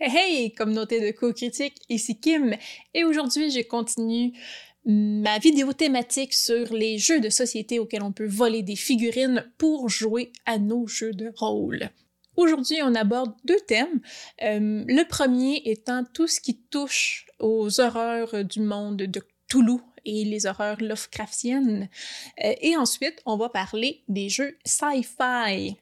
Hey, 0.00 0.54
communauté 0.54 1.00
de 1.00 1.10
co-critique, 1.10 1.74
ici 1.88 2.20
Kim, 2.20 2.54
et 2.94 3.02
aujourd'hui 3.02 3.50
je 3.50 3.62
continue 3.62 4.32
ma 4.84 5.40
vidéo 5.40 5.72
thématique 5.72 6.34
sur 6.34 6.72
les 6.72 6.98
jeux 6.98 7.18
de 7.18 7.28
société 7.28 7.80
auxquels 7.80 8.04
on 8.04 8.12
peut 8.12 8.28
voler 8.28 8.62
des 8.62 8.76
figurines 8.76 9.44
pour 9.58 9.88
jouer 9.88 10.30
à 10.46 10.58
nos 10.58 10.86
jeux 10.86 11.14
de 11.14 11.32
rôle. 11.34 11.90
Aujourd'hui, 12.36 12.76
on 12.84 12.94
aborde 12.94 13.34
deux 13.44 13.58
thèmes. 13.66 14.00
Euh, 14.44 14.84
le 14.86 15.08
premier 15.08 15.62
étant 15.64 16.04
tout 16.04 16.28
ce 16.28 16.40
qui 16.40 16.56
touche 16.70 17.26
aux 17.40 17.80
horreurs 17.80 18.44
du 18.44 18.60
monde 18.60 18.98
de 18.98 19.20
Toulouse 19.48 19.80
et 20.04 20.24
les 20.24 20.46
horreurs 20.46 20.80
Lovecraftiennes. 20.80 21.88
Euh, 22.44 22.54
et 22.60 22.76
ensuite, 22.76 23.20
on 23.26 23.36
va 23.36 23.48
parler 23.48 24.04
des 24.06 24.28
jeux 24.28 24.56
sci-fi. 24.64 25.76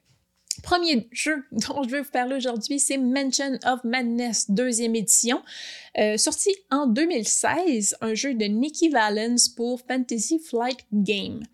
Premier 0.67 1.09
jeu 1.13 1.45
dont 1.53 1.85
je 1.85 1.91
vais 1.91 2.01
vous 2.01 2.11
parler 2.11 2.35
aujourd'hui, 2.35 2.81
c'est 2.81 2.99
Mansion 2.99 3.57
of 3.65 3.85
Madness, 3.85 4.51
deuxième 4.51 4.97
édition, 4.97 5.41
euh, 5.97 6.17
sorti 6.17 6.51
en 6.73 6.89
2016, 6.89 7.99
un 8.01 8.15
jeu 8.15 8.35
de 8.35 8.47
Nikki 8.47 8.89
Valens 8.89 9.49
pour 9.57 9.81
Fantasy 9.87 10.41
Flight 10.41 10.81
Game. 10.93 11.45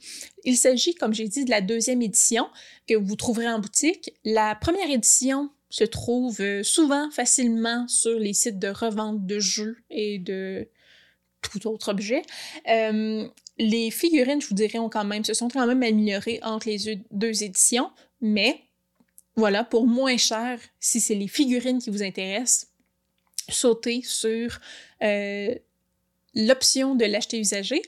Il 0.45 0.57
s'agit, 0.57 0.95
comme 0.95 1.13
j'ai 1.13 1.29
dit, 1.29 1.45
de 1.45 1.51
la 1.51 1.61
deuxième 1.61 2.01
édition 2.01 2.49
que 2.89 2.95
vous 2.95 3.15
trouverez 3.15 3.49
en 3.49 3.59
boutique. 3.59 4.15
La 4.25 4.55
première 4.55 4.89
édition 4.89 5.51
se 5.69 5.85
trouve 5.85 6.41
euh, 6.41 6.63
souvent 6.63 7.11
facilement 7.11 7.87
sur 7.89 8.19
les 8.19 8.33
sites 8.33 8.59
de 8.59 8.69
revente 8.69 9.27
de 9.27 9.39
jeux 9.39 9.77
et 9.91 10.21
de 10.21 10.71
tout 11.43 11.69
autre 11.69 11.91
objet. 11.91 12.23
Euh, 12.71 13.29
les 13.59 13.91
figurines, 13.91 14.41
je 14.41 14.47
vous 14.47 14.55
dirais, 14.55 14.79
ont 14.79 14.89
quand 14.89 15.05
même, 15.05 15.23
se 15.23 15.35
sont 15.35 15.49
quand 15.49 15.67
même 15.67 15.83
améliorées 15.83 16.41
entre 16.43 16.67
les 16.67 16.99
deux 17.11 17.43
éditions, 17.43 17.91
mais 18.23 18.59
voilà, 19.37 19.65
pour 19.65 19.87
moins 19.87 20.17
cher, 20.17 20.61
si 20.79 21.01
c'est 21.01 21.15
les 21.15 21.29
figurines 21.29 21.79
qui 21.79 21.91
vous 21.91 22.03
intéressent, 22.03 22.69
sautez 23.49 24.03
sur 24.03 24.61
euh, 25.03 25.55
l'option 26.35 26.95
de 26.95 27.05
l'acheter 27.05 27.39
usagé. 27.39 27.83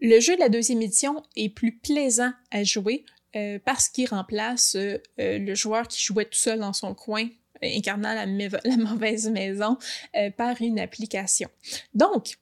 Le 0.00 0.20
jeu 0.20 0.34
de 0.34 0.40
la 0.40 0.48
deuxième 0.48 0.82
édition 0.82 1.22
est 1.36 1.48
plus 1.48 1.76
plaisant 1.78 2.32
à 2.50 2.64
jouer 2.64 3.04
euh, 3.34 3.58
parce 3.64 3.88
qu'il 3.88 4.08
remplace 4.08 4.76
euh, 4.76 4.98
le 5.18 5.54
joueur 5.54 5.88
qui 5.88 6.02
jouait 6.02 6.24
tout 6.24 6.38
seul 6.38 6.60
dans 6.60 6.72
son 6.72 6.94
coin 6.94 7.28
incarnant 7.62 8.14
la, 8.14 8.26
la 8.64 8.76
mauvaise 8.76 9.28
maison 9.30 9.78
par 10.36 10.60
une 10.60 10.80
application. 10.80 11.48
Donc, 11.94 12.38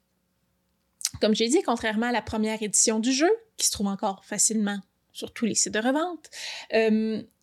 comme 1.19 1.35
j'ai 1.35 1.47
dit, 1.47 1.61
contrairement 1.61 2.07
à 2.07 2.11
la 2.11 2.23
première 2.23 2.61
édition 2.63 2.99
du 2.99 3.11
jeu, 3.11 3.29
qui 3.57 3.67
se 3.67 3.71
trouve 3.71 3.87
encore 3.87 4.25
facilement 4.25 4.79
sur 5.11 5.31
tous 5.31 5.45
les 5.45 5.53
sites 5.53 5.73
de 5.73 5.79
revente, 5.79 6.31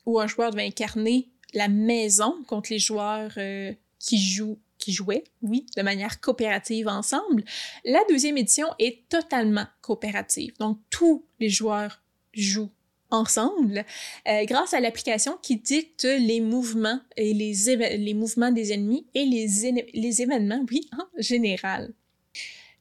où 0.08 0.18
un 0.18 0.26
joueur 0.26 0.50
devait 0.50 0.66
incarner 0.66 1.28
la 1.52 1.68
maison 1.68 2.34
contre 2.46 2.72
les 2.72 2.78
joueurs 2.78 3.32
euh, 3.36 3.72
qui 4.00 4.18
jouent 4.18 4.58
qui 4.78 4.92
jouaient, 4.92 5.24
oui, 5.42 5.66
de 5.76 5.82
manière 5.82 6.20
coopérative 6.20 6.86
ensemble. 6.86 7.44
La 7.84 7.98
deuxième 8.08 8.38
édition 8.38 8.68
est 8.78 9.08
totalement 9.08 9.66
coopérative. 9.82 10.56
Donc, 10.60 10.78
tous 10.88 11.24
les 11.40 11.48
joueurs 11.48 12.00
jouent 12.32 12.70
ensemble 13.10 13.84
euh, 14.28 14.44
grâce 14.44 14.74
à 14.74 14.80
l'application 14.80 15.36
qui 15.42 15.56
dicte 15.56 16.04
les 16.04 16.40
mouvements 16.40 17.00
et 17.16 17.34
les, 17.34 18.14
mouvements 18.14 18.52
des 18.52 18.72
ennemis 18.72 19.04
et 19.14 19.24
les, 19.24 19.88
les 19.92 20.22
événements, 20.22 20.64
oui, 20.70 20.88
en 20.92 21.20
général. 21.20 21.92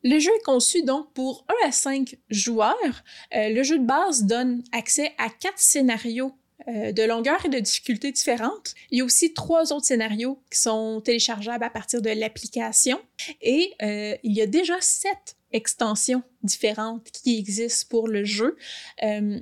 Le 0.04 0.20
jeu 0.20 0.32
est 0.38 0.46
conçu 0.46 0.84
donc 0.84 1.12
pour 1.14 1.46
1 1.64 1.68
à 1.70 1.72
5 1.72 2.16
joueurs. 2.30 3.04
Euh, 3.36 3.50
le 3.50 3.64
jeu 3.64 3.80
de 3.80 3.86
base 3.86 4.24
donne 4.24 4.64
accès 4.72 5.14
à 5.18 5.30
quatre 5.30 5.60
scénarios 5.60 6.32
euh, 6.68 6.92
de 6.92 7.04
longueur 7.04 7.46
et 7.46 7.50
de 7.50 7.60
difficulté 7.60 8.12
différentes. 8.12 8.74
Il 8.90 8.98
y 8.98 9.02
a 9.02 9.06
aussi 9.06 9.34
trois 9.34 9.72
autres 9.72 9.86
scénarios 9.86 10.42
qui 10.52 10.60
sont 10.60 11.02
téléchargeables 11.02 11.64
à 11.64 11.70
partir 11.70 12.02
de 12.02 12.10
l'application 12.10 13.00
et 13.42 13.74
euh, 13.84 14.16
il 14.24 14.34
y 14.34 14.42
a 14.42 14.48
déjà 14.48 14.74
sept 14.82 15.38
extensions 15.52 16.24
différentes 16.42 17.06
qui 17.12 17.38
existent 17.38 17.86
pour 17.90 18.08
le 18.08 18.26
jeu 18.26 18.58
euh, 19.04 19.40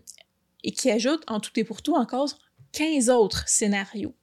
et 0.66 0.72
qui 0.72 0.92
ajoutent 0.92 1.24
en 1.28 1.40
tout 1.40 1.52
et 1.56 1.64
pour 1.64 1.82
tout 1.82 1.96
encore 1.96 2.38
15 2.74 3.10
autres 3.10 3.48
scénarios. 3.48 4.14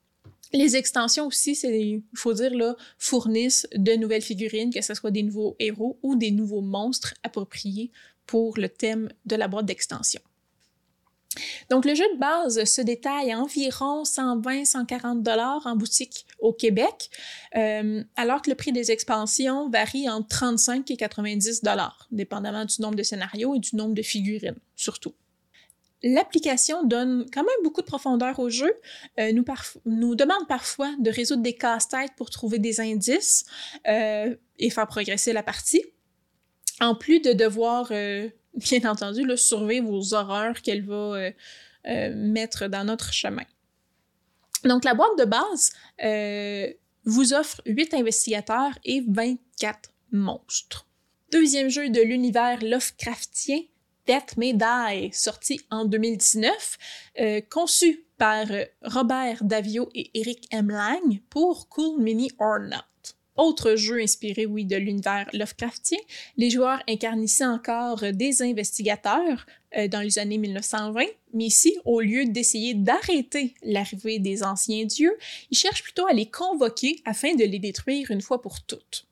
Les 0.53 0.77
extensions 0.77 1.27
aussi, 1.27 1.53
il 1.65 2.03
faut 2.15 2.35
dire, 2.35 2.55
là, 2.55 2.77
fournissent 2.99 3.67
de 3.75 3.95
nouvelles 3.95 4.23
figurines, 4.23 4.71
que 4.71 4.83
ce 4.83 4.93
soit 4.93 5.11
des 5.11 5.23
nouveaux 5.23 5.57
héros 5.59 5.99
ou 6.03 6.15
des 6.15 6.31
nouveaux 6.31 6.61
monstres 6.61 7.15
appropriés 7.23 7.91
pour 8.27 8.59
le 8.59 8.69
thème 8.69 9.09
de 9.25 9.35
la 9.37 9.49
boîte 9.49 9.65
d'extension. 9.65 10.21
Donc, 11.71 11.85
le 11.85 11.95
jeu 11.95 12.05
de 12.15 12.19
base 12.19 12.65
se 12.65 12.81
détaille 12.81 13.33
à 13.33 13.39
environ 13.39 14.03
120-140 14.03 15.23
dollars 15.23 15.67
en 15.67 15.77
boutique 15.77 16.27
au 16.39 16.53
Québec, 16.53 17.11
euh, 17.57 18.03
alors 18.17 18.43
que 18.43 18.51
le 18.51 18.57
prix 18.57 18.73
des 18.73 18.91
expansions 18.91 19.69
varie 19.69 20.09
entre 20.09 20.29
35 20.29 20.91
et 20.91 20.97
90 20.97 21.63
dollars, 21.63 22.09
dépendamment 22.11 22.65
du 22.65 22.81
nombre 22.81 22.97
de 22.97 23.03
scénarios 23.03 23.55
et 23.55 23.59
du 23.59 23.77
nombre 23.77 23.95
de 23.95 24.03
figurines, 24.03 24.59
surtout. 24.77 25.15
L'application 26.05 26.83
donne 26.83 27.27
quand 27.33 27.43
même 27.43 27.63
beaucoup 27.63 27.81
de 27.81 27.87
profondeur 27.87 28.41
au 28.41 28.51
jeu, 28.51 28.73
euh, 29.21 29.33
nous, 29.87 30.15
demande 30.17 30.49
parfois 30.49 30.93
de 30.99 31.11
résoudre 31.11 31.43
des 31.43 31.55
casse-têtes 31.55 32.13
pour 32.17 32.29
trouver 32.29 32.59
des 32.59 32.81
indices 32.81 33.45
euh, 33.87 34.35
et 34.59 34.71
faire 34.71 34.89
progresser 34.89 35.33
la 35.33 35.45
partie, 35.45 35.85
en 36.81 36.97
plus 36.97 37.21
de 37.21 37.33
devoir 37.33 37.93
bien 38.55 38.91
entendu, 38.91 39.25
là, 39.25 39.37
surveiller 39.37 39.81
vos 39.81 40.15
horreurs 40.15 40.61
qu'elle 40.63 40.85
va 40.85 40.95
euh, 40.95 41.31
euh, 41.87 42.15
mettre 42.15 42.67
dans 42.69 42.85
notre 42.85 43.13
chemin. 43.13 43.45
Donc, 44.65 44.85
la 44.85 44.95
boîte 44.95 45.19
de 45.19 45.25
base 45.25 45.73
euh, 46.05 46.73
vous 47.05 47.33
offre 47.33 47.61
8 47.67 47.95
investigateurs 47.95 48.79
et 48.85 49.03
24 49.09 49.91
monstres. 50.13 50.87
Deuxième 51.33 51.69
jeu 51.69 51.89
de 51.89 52.01
l'univers 52.01 52.63
Lovecraftien, 52.63 53.61
Death 54.07 54.37
May 54.37 54.53
Die, 54.53 55.11
sorti 55.13 55.61
en 55.71 55.85
2019, 55.85 56.79
conçu 57.49 58.05
par 58.19 58.47
Robert 58.83 59.43
Davio 59.43 59.89
et 59.95 60.11
Eric 60.15 60.47
M. 60.51 60.69
Lang 60.69 61.21
pour 61.31 61.69
Cool 61.69 62.03
Mini 62.03 62.31
or. 62.39 62.59
Autre 63.37 63.77
jeu 63.77 64.01
inspiré, 64.01 64.45
oui, 64.45 64.65
de 64.65 64.77
l'univers 64.77 65.29
Lovecraftien, 65.33 65.99
les 66.37 66.51
joueurs 66.51 66.83
incarnent 66.89 67.23
ici 67.23 67.45
encore 67.45 68.05
des 68.13 68.43
investigateurs 68.43 69.47
euh, 69.77 69.89
dans 69.89 70.01
les 70.01 70.19
années 70.19 70.37
1920, 70.37 71.05
mais 71.33 71.45
ici, 71.45 71.75
au 71.87 72.01
lieu 72.01 72.27
d'essayer 72.27 72.75
d'arrêter 72.75 73.55
l'arrivée 73.63 74.19
des 74.19 74.43
anciens 74.43 74.85
dieux, 74.85 75.17
ils 75.51 75.57
cherchent 75.57 75.83
plutôt 75.83 76.07
à 76.07 76.13
les 76.13 76.27
convoquer 76.27 77.01
afin 77.07 77.35
de 77.35 77.45
les 77.45 77.59
détruire 77.59 78.11
une 78.11 78.21
fois 78.21 78.43
pour 78.43 78.63
toutes. 78.63 79.07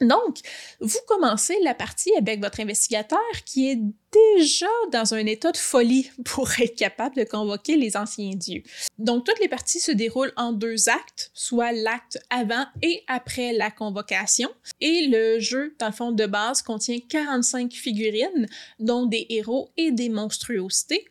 Donc, 0.00 0.38
vous 0.80 0.98
commencez 1.06 1.56
la 1.62 1.74
partie 1.74 2.12
avec 2.16 2.40
votre 2.40 2.60
investigateur 2.60 3.18
qui 3.44 3.70
est 3.70 3.78
déjà 4.12 4.66
dans 4.92 5.14
un 5.14 5.26
état 5.26 5.52
de 5.52 5.56
folie 5.56 6.10
pour 6.24 6.48
être 6.60 6.76
capable 6.76 7.16
de 7.16 7.24
convoquer 7.24 7.76
les 7.76 7.96
anciens 7.96 8.34
dieux. 8.34 8.62
Donc, 8.98 9.24
toutes 9.26 9.40
les 9.40 9.48
parties 9.48 9.80
se 9.80 9.92
déroulent 9.92 10.32
en 10.36 10.52
deux 10.52 10.88
actes, 10.88 11.30
soit 11.34 11.72
l'acte 11.72 12.18
avant 12.30 12.66
et 12.82 13.02
après 13.08 13.52
la 13.52 13.70
convocation. 13.70 14.50
Et 14.80 15.06
le 15.08 15.40
jeu, 15.40 15.74
dans 15.78 15.86
le 15.86 15.92
fond 15.92 16.12
de 16.12 16.26
base, 16.26 16.62
contient 16.62 16.98
45 17.08 17.72
figurines, 17.72 18.46
dont 18.78 19.06
des 19.06 19.26
héros 19.30 19.70
et 19.76 19.90
des 19.90 20.08
monstruosités, 20.08 21.04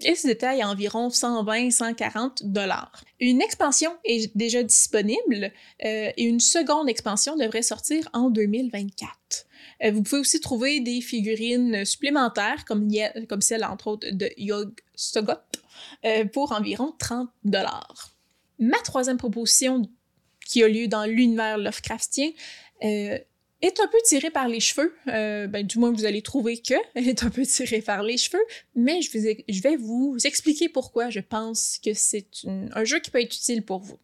et 0.00 0.14
ce 0.14 0.26
détail 0.26 0.62
à 0.62 0.68
environ 0.68 1.08
120-140 1.08 2.44
dollars. 2.44 3.04
Une 3.20 3.40
expansion 3.40 3.92
est 4.04 4.36
déjà 4.36 4.62
disponible 4.62 5.52
euh, 5.84 6.10
et 6.16 6.24
une 6.24 6.40
seconde 6.40 6.88
expansion 6.88 7.36
devrait 7.36 7.62
sortir 7.62 8.08
en 8.12 8.30
2024. 8.30 9.46
Euh, 9.84 9.90
vous 9.92 10.02
pouvez 10.02 10.20
aussi 10.20 10.40
trouver 10.40 10.80
des 10.80 11.00
figurines 11.00 11.84
supplémentaires 11.84 12.64
comme, 12.64 12.88
comme 13.28 13.40
celle 13.40 13.64
entre 13.64 13.88
autres 13.88 14.08
de 14.10 14.30
Yog 14.36 14.72
Sogot 14.94 15.32
euh, 16.04 16.24
pour 16.26 16.52
environ 16.52 16.94
30 16.98 17.28
dollars. 17.44 18.10
Ma 18.58 18.78
troisième 18.78 19.16
proposition 19.16 19.82
qui 20.46 20.62
a 20.62 20.68
lieu 20.68 20.88
dans 20.88 21.04
l'univers 21.04 21.58
Lovecraftien 21.58 22.30
est 23.64 23.80
un 23.80 23.86
peu 23.88 23.98
tirée 24.04 24.30
par 24.30 24.48
les 24.48 24.60
cheveux. 24.60 24.94
Euh, 25.08 25.46
ben, 25.46 25.66
du 25.66 25.78
moins, 25.78 25.92
vous 25.92 26.04
allez 26.04 26.22
trouver 26.22 26.58
que 26.58 26.74
elle 26.94 27.08
est 27.14 27.24
un 27.24 27.30
peu 27.30 27.42
tirée 27.42 27.80
par 27.80 28.02
les 28.02 28.16
cheveux, 28.16 28.42
mais 28.74 29.00
je, 29.02 29.62
vais 29.62 29.76
vous 29.76 30.16
expliquer 30.24 30.68
pourquoi 30.68 31.10
je 31.10 31.20
pense 31.20 31.78
que 31.84 31.94
c'est 31.94 32.26
un 32.46 32.84
jeu 32.84 33.00
qui 33.00 33.10
peut 33.10 33.20
être 33.20 33.34
utile 33.34 33.64
pour 33.64 33.80
vous. 33.80 33.98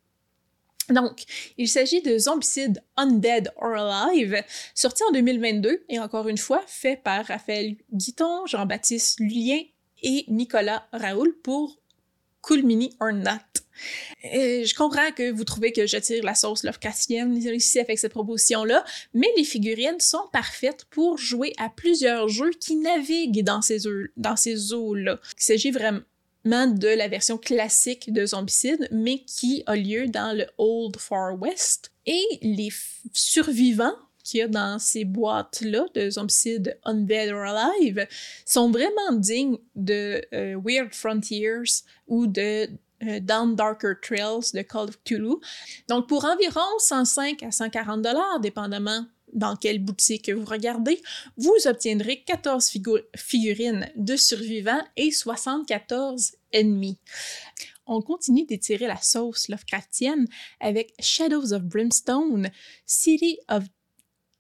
Donc, 0.89 1.23
il 1.57 1.69
s'agit 1.69 2.03
de 2.03 2.19
Zombicide 2.19 2.83
Undead 2.97 3.53
or 3.57 3.77
Alive, 3.77 4.43
sorti 4.75 5.05
en 5.05 5.13
2022 5.13 5.85
et 5.89 6.01
encore 6.01 6.27
une 6.29 6.39
fois 6.39 6.63
fait 6.67 6.97
par 6.97 7.27
Raphaël 7.27 7.77
Guiton, 7.93 8.47
Jean-Baptiste 8.47 9.21
Lulien 9.21 9.63
et 10.03 10.25
Nicolas 10.27 10.89
Raoul 10.93 11.37
pour 11.43 11.79
Cool 12.41 12.65
Mini 12.65 12.97
or 12.99 13.13
Not. 13.13 13.60
Je 14.23 14.75
comprends 14.75 15.11
que 15.13 15.31
vous 15.31 15.45
trouvez 15.45 15.73
que 15.73 15.87
je 15.87 15.97
tire 15.97 16.25
la 16.25 16.35
sauce 16.35 16.65
Lovecraftienne 16.65 17.37
ici 17.37 17.81
avec 17.81 17.99
cette 17.99 18.13
proposition-là, 18.13 18.85
mais 19.15 19.29
les 19.37 19.45
figurines 19.45 20.01
sont 20.01 20.29
parfaites 20.33 20.85
pour 20.91 21.19
jouer 21.19 21.53
à 21.59 21.69
plusieurs 21.71 22.29
jeux 22.29 22.51
qui 22.51 22.77
naviguent 22.77 23.43
dans 23.45 23.63
ces, 23.63 23.87
eaux-là. 23.87 25.19
Il 25.39 25.43
s'agit 25.43 25.71
vraiment 25.71 26.03
de 26.45 26.89
la 26.89 27.09
version 27.09 27.39
classique 27.39 28.13
de 28.13 28.27
Zombicide, 28.27 28.89
mais 28.91 29.21
qui 29.21 29.63
a 29.67 29.77
lieu 29.77 30.09
dans 30.09 30.37
le 30.37 30.47
Old 30.59 30.97
Far 30.99 31.41
West. 31.41 31.93
Et 32.07 32.25
les 32.43 32.71
survivants 33.13 33.95
qu'il 34.23 34.41
y 34.41 34.43
a 34.43 34.49
dans 34.49 34.79
ces 34.79 35.05
boîtes-là 35.05 35.87
de 35.95 36.11
Zombicide 36.11 36.79
Undead 36.85 37.33
or 37.33 37.45
Alive 37.45 38.07
sont 38.45 38.71
vraiment 38.71 39.13
dignes 39.13 39.59
de 39.75 40.23
euh, 40.33 40.61
Weird 40.63 40.95
Frontiers 40.95 41.85
ou 42.07 42.27
de 42.27 42.69
Down 43.01 43.55
Darker 43.55 43.95
Trails 44.01 44.53
de 44.53 44.63
Call 44.63 44.89
of 44.89 44.99
Cthulhu. 45.05 45.37
Donc 45.89 46.09
pour 46.09 46.25
environ 46.25 46.61
105 46.79 47.43
à 47.43 47.51
140 47.51 48.03
dollars, 48.03 48.41
dépendamment 48.41 49.07
dans 49.33 49.57
quelle 49.57 49.79
boutique 49.79 50.31
vous 50.31 50.45
regardez, 50.45 51.01
vous 51.37 51.55
obtiendrez 51.67 52.23
14 52.23 52.73
figurines 53.17 53.89
de 53.97 54.17
survivants 54.17 54.83
et 54.97 55.11
74 55.11 56.33
ennemis. 56.53 56.99
On 57.87 58.03
continue 58.03 58.45
d'étirer 58.45 58.87
la 58.87 58.97
sauce 58.97 59.49
Lovecraftienne 59.49 60.27
avec 60.61 60.95
Shadows 61.01 61.53
of 61.53 61.63
Brimstone, 61.63 62.51
City 62.87 63.39
of 63.49 63.65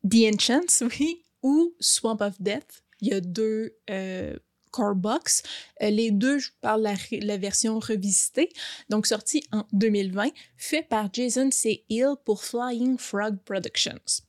the 0.08 0.32
Ancients, 0.32 0.84
oui, 1.00 1.24
ou 1.42 1.74
Swamp 1.80 2.18
of 2.20 2.40
Death. 2.40 2.84
Il 3.00 3.08
y 3.08 3.14
a 3.14 3.20
deux 3.20 3.74
euh, 3.88 4.36
core 4.70 4.94
box. 4.94 5.42
Euh, 5.82 5.90
les 5.90 6.10
deux, 6.10 6.38
je 6.38 6.50
parle 6.60 6.88
la, 7.12 7.36
version 7.36 7.78
revisitée, 7.78 8.50
donc 8.88 9.06
sortie 9.06 9.42
en 9.52 9.64
2020, 9.72 10.30
fait 10.56 10.82
par 10.82 11.08
Jason 11.12 11.50
C. 11.50 11.84
Hill 11.88 12.14
pour 12.24 12.44
Flying 12.44 12.98
Frog 12.98 13.38
Productions. 13.44 14.22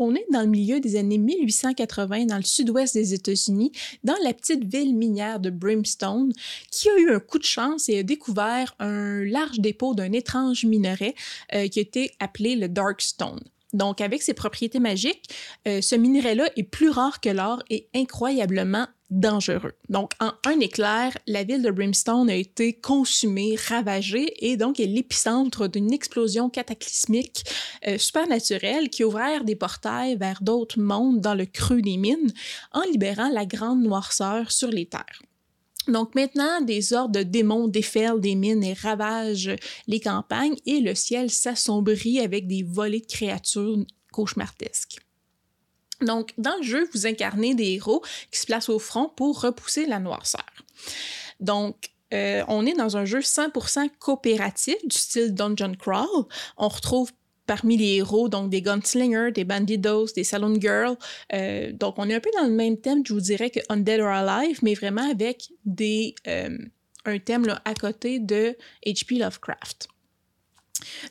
On 0.00 0.14
est 0.14 0.26
dans 0.32 0.42
le 0.42 0.46
milieu 0.46 0.78
des 0.78 0.96
années 0.96 1.18
1880 1.18 2.26
dans 2.26 2.36
le 2.36 2.42
sud-ouest 2.42 2.94
des 2.94 3.14
États-Unis, 3.14 3.72
dans 4.04 4.16
la 4.22 4.32
petite 4.32 4.64
ville 4.64 4.94
minière 4.94 5.40
de 5.40 5.50
Brimstone, 5.50 6.32
qui 6.70 6.88
a 6.88 6.96
eu 6.98 7.10
un 7.10 7.18
coup 7.18 7.38
de 7.38 7.44
chance 7.44 7.88
et 7.88 7.98
a 7.98 8.02
découvert 8.04 8.76
un 8.78 9.24
large 9.24 9.58
dépôt 9.58 9.94
d'un 9.94 10.12
étrange 10.12 10.64
minerai 10.64 11.16
euh, 11.54 11.66
qui 11.66 11.80
été 11.80 12.12
appelé 12.20 12.54
le 12.54 12.68
Darkstone. 12.68 13.40
Donc, 13.72 14.00
avec 14.00 14.22
ses 14.22 14.34
propriétés 14.34 14.80
magiques, 14.80 15.34
euh, 15.66 15.80
ce 15.80 15.94
minerai-là 15.94 16.48
est 16.56 16.62
plus 16.62 16.88
rare 16.88 17.20
que 17.20 17.28
l'or 17.28 17.62
et 17.68 17.88
incroyablement 17.94 18.86
dangereux. 19.10 19.72
Donc, 19.88 20.12
en 20.20 20.32
un 20.46 20.60
éclair, 20.60 21.16
la 21.26 21.44
ville 21.44 21.62
de 21.62 21.70
Brimstone 21.70 22.28
a 22.30 22.34
été 22.34 22.74
consumée, 22.74 23.56
ravagée 23.68 24.32
et 24.46 24.56
donc 24.56 24.80
est 24.80 24.86
l'épicentre 24.86 25.68
d'une 25.68 25.92
explosion 25.92 26.50
cataclysmique 26.50 27.44
euh, 27.86 27.98
supernaturelle 27.98 28.90
qui 28.90 29.04
ouvert 29.04 29.44
des 29.44 29.56
portails 29.56 30.16
vers 30.16 30.42
d'autres 30.42 30.80
mondes 30.80 31.20
dans 31.20 31.34
le 31.34 31.46
creux 31.46 31.80
des 31.80 31.96
mines 31.96 32.32
en 32.72 32.82
libérant 32.82 33.30
la 33.30 33.46
grande 33.46 33.82
noirceur 33.82 34.50
sur 34.50 34.68
les 34.68 34.86
terres. 34.86 35.22
Donc 35.88 36.14
maintenant, 36.14 36.60
des 36.60 36.92
ordres 36.92 37.18
de 37.18 37.22
démons 37.22 37.66
déferlent 37.66 38.20
des 38.20 38.34
mines 38.34 38.62
et 38.62 38.74
ravagent 38.74 39.56
les 39.86 40.00
campagnes 40.00 40.56
et 40.66 40.80
le 40.80 40.94
ciel 40.94 41.30
s'assombrit 41.30 42.20
avec 42.20 42.46
des 42.46 42.62
volées 42.62 43.00
de 43.00 43.06
créatures 43.06 43.84
cauchemardesques. 44.12 44.98
Donc, 46.00 46.32
dans 46.38 46.56
le 46.56 46.62
jeu, 46.62 46.88
vous 46.92 47.06
incarnez 47.06 47.54
des 47.54 47.72
héros 47.72 48.02
qui 48.30 48.38
se 48.38 48.46
placent 48.46 48.68
au 48.68 48.78
front 48.78 49.08
pour 49.08 49.40
repousser 49.40 49.86
la 49.86 49.98
noirceur. 49.98 50.46
Donc, 51.40 51.90
euh, 52.14 52.44
on 52.48 52.64
est 52.66 52.74
dans 52.74 52.96
un 52.96 53.04
jeu 53.04 53.20
100% 53.20 53.90
coopératif 53.98 54.76
du 54.86 54.96
style 54.96 55.34
Dungeon 55.34 55.74
Crawl. 55.74 56.26
On 56.56 56.68
retrouve 56.68 57.10
parmi 57.48 57.78
les 57.78 57.96
héros, 57.96 58.28
donc 58.28 58.50
des 58.50 58.62
gunslingers, 58.62 59.32
des 59.32 59.44
bandidos, 59.44 60.12
des 60.14 60.22
saloon 60.22 60.60
girls. 60.60 60.96
Euh, 61.32 61.72
donc, 61.72 61.94
on 61.96 62.08
est 62.08 62.14
un 62.14 62.20
peu 62.20 62.30
dans 62.38 62.46
le 62.46 62.52
même 62.52 62.76
thème, 62.76 63.02
je 63.04 63.14
vous 63.14 63.20
dirais, 63.20 63.50
que 63.50 63.58
Undead 63.70 64.00
or 64.00 64.08
Alive, 64.08 64.58
mais 64.62 64.74
vraiment 64.74 65.10
avec 65.10 65.48
des, 65.64 66.14
euh, 66.28 66.56
un 67.06 67.18
thème 67.18 67.46
là, 67.46 67.60
à 67.64 67.74
côté 67.74 68.20
de 68.20 68.54
H.P. 68.86 69.16
Lovecraft. 69.16 69.88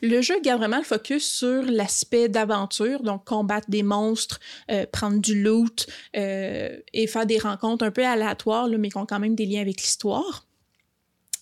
Le 0.00 0.22
jeu 0.22 0.40
garde 0.40 0.60
vraiment 0.60 0.78
le 0.78 0.84
focus 0.84 1.28
sur 1.28 1.62
l'aspect 1.64 2.28
d'aventure, 2.28 3.02
donc 3.02 3.26
combattre 3.26 3.68
des 3.68 3.82
monstres, 3.82 4.40
euh, 4.70 4.86
prendre 4.90 5.20
du 5.20 5.42
loot 5.42 5.86
et 6.14 7.06
faire 7.06 7.26
des 7.26 7.38
rencontres 7.38 7.84
un 7.84 7.90
peu 7.90 8.06
aléatoires, 8.06 8.68
mais 8.68 8.88
qui 8.88 8.96
ont 8.96 9.04
quand 9.04 9.20
même 9.20 9.34
des 9.34 9.44
liens 9.44 9.60
avec 9.60 9.82
l'histoire. 9.82 10.47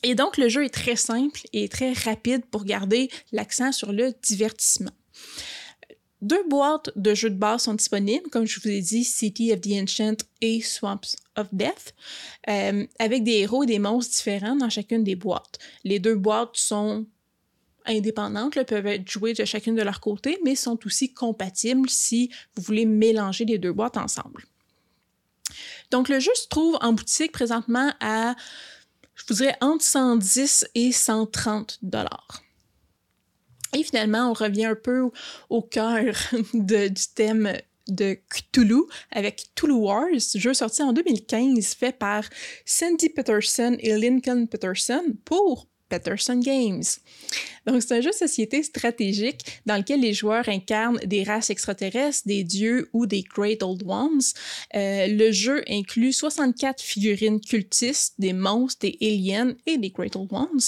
Et 0.02 0.14
donc, 0.14 0.36
le 0.36 0.48
jeu 0.48 0.64
est 0.64 0.74
très 0.74 0.96
simple 0.96 1.40
et 1.52 1.68
très 1.68 1.92
rapide 1.92 2.44
pour 2.46 2.64
garder 2.64 3.10
l'accent 3.32 3.72
sur 3.72 3.92
le 3.92 4.12
divertissement. 4.22 4.92
Deux 6.22 6.42
boîtes 6.48 6.90
de 6.96 7.14
jeux 7.14 7.30
de 7.30 7.36
base 7.36 7.64
sont 7.64 7.74
disponibles, 7.74 8.30
comme 8.30 8.46
je 8.46 8.58
vous 8.58 8.68
ai 8.68 8.80
dit, 8.80 9.04
City 9.04 9.52
of 9.52 9.60
the 9.60 9.72
Ancient 9.72 10.16
et 10.40 10.62
Swamps 10.62 11.14
of 11.36 11.48
Death, 11.52 11.94
euh, 12.48 12.86
avec 12.98 13.22
des 13.22 13.32
héros 13.32 13.64
et 13.64 13.66
des 13.66 13.78
monstres 13.78 14.16
différents 14.16 14.56
dans 14.56 14.70
chacune 14.70 15.04
des 15.04 15.14
boîtes. 15.14 15.58
Les 15.84 15.98
deux 15.98 16.14
boîtes 16.14 16.56
sont 16.56 17.06
indépendantes, 17.84 18.60
peuvent 18.64 18.86
être 18.86 19.08
jouées 19.08 19.34
de 19.34 19.44
chacune 19.44 19.74
de 19.74 19.82
leur 19.82 20.00
côté, 20.00 20.38
mais 20.44 20.54
sont 20.54 20.78
aussi 20.86 21.12
compatibles 21.12 21.88
si 21.88 22.30
vous 22.56 22.62
voulez 22.62 22.86
mélanger 22.86 23.44
les 23.44 23.58
deux 23.58 23.72
boîtes 23.72 23.96
ensemble. 23.96 24.44
Donc 25.90 26.08
le 26.08 26.18
jeu 26.18 26.34
se 26.34 26.48
trouve 26.48 26.78
en 26.80 26.92
boutique 26.92 27.32
présentement 27.32 27.92
à 28.00 28.34
je 29.16 29.24
vous 29.28 29.34
dirais 29.34 29.56
entre 29.60 29.84
110 29.84 30.68
et 30.74 30.92
130 30.92 31.78
dollars. 31.82 32.42
Et 33.74 33.82
finalement, 33.82 34.30
on 34.30 34.32
revient 34.32 34.66
un 34.66 34.74
peu 34.74 35.10
au 35.50 35.62
cœur 35.62 36.14
du 36.54 36.94
thème 37.14 37.52
de 37.88 38.18
Cthulhu 38.30 38.82
avec 39.10 39.50
Cthulhu 39.54 39.74
Wars, 39.74 40.06
jeu 40.34 40.54
sorti 40.54 40.82
en 40.82 40.92
2015 40.92 41.74
fait 41.74 41.96
par 41.96 42.24
Sandy 42.64 43.08
Peterson 43.10 43.76
et 43.78 43.96
Lincoln 43.96 44.46
Peterson 44.46 45.04
pour 45.24 45.68
Peterson 45.88 46.40
Games. 46.40 46.84
Donc, 47.66 47.82
c'est 47.82 47.96
un 47.96 48.00
jeu 48.00 48.10
de 48.10 48.14
société 48.14 48.62
stratégique 48.62 49.40
dans 49.66 49.76
lequel 49.76 50.00
les 50.00 50.12
joueurs 50.12 50.48
incarnent 50.48 50.98
des 50.98 51.24
races 51.24 51.50
extraterrestres, 51.50 52.26
des 52.26 52.44
dieux 52.44 52.88
ou 52.92 53.06
des 53.06 53.22
Great 53.22 53.62
Old 53.62 53.82
Ones. 53.86 54.20
Euh, 54.74 55.06
le 55.08 55.32
jeu 55.32 55.62
inclut 55.68 56.12
64 56.12 56.80
figurines 56.80 57.40
cultistes, 57.40 58.14
des 58.18 58.32
monstres, 58.32 58.80
des 58.82 58.96
aliens 59.00 59.54
et 59.66 59.78
des 59.78 59.90
Great 59.90 60.16
Old 60.16 60.32
Ones. 60.32 60.60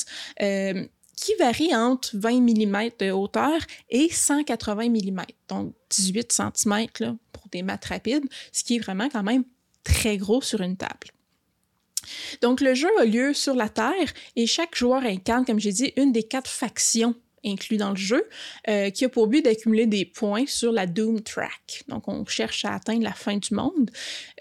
Euh, 0.43 0.85
qui 1.21 1.35
varient 1.35 1.75
entre 1.75 2.17
20 2.17 2.41
mm 2.41 2.91
de 3.01 3.11
hauteur 3.11 3.59
et 3.91 4.09
180 4.09 4.89
mm, 4.89 5.23
donc 5.49 5.75
18 5.91 6.33
cm 6.33 6.87
là, 7.01 7.17
pour 7.33 7.49
des 7.51 7.63
maths 7.63 7.87
rapides, 7.87 8.25
ce 8.53 8.63
qui 8.63 8.77
est 8.77 8.79
vraiment 8.79 9.09
quand 9.09 9.25
même 9.25 9.43
très 9.83 10.17
gros 10.17 10.43
sur 10.43 10.61
une 10.61 10.77
table. 10.77 11.09
Donc, 12.43 12.61
le 12.61 12.75
jeu 12.75 12.89
a 12.99 13.05
lieu 13.05 13.35
sur 13.35 13.55
la 13.55 13.69
Terre 13.69 14.13
et 14.37 14.47
chaque 14.47 14.77
joueur 14.77 15.03
incarne, 15.03 15.45
comme 15.45 15.61
j'ai 15.61 15.73
dit, 15.73 15.93
une 15.97 16.13
des 16.13 16.23
quatre 16.23 16.51
factions 16.51 17.15
inclus 17.45 17.77
dans 17.77 17.91
le 17.91 17.97
jeu, 17.97 18.29
euh, 18.69 18.91
qui 18.91 19.05
a 19.05 19.09
pour 19.09 19.27
but 19.27 19.43
d'accumuler 19.43 19.87
des 19.87 20.05
points 20.05 20.47
sur 20.47 20.73
la 20.73 20.87
Doom 20.87 21.21
Track. 21.23 21.85
Donc, 21.89 22.09
on 22.09 22.25
cherche 22.27 22.65
à 22.65 22.75
atteindre 22.75 23.03
la 23.03 23.13
fin 23.13 23.37
du 23.37 23.55
monde. 23.55 23.91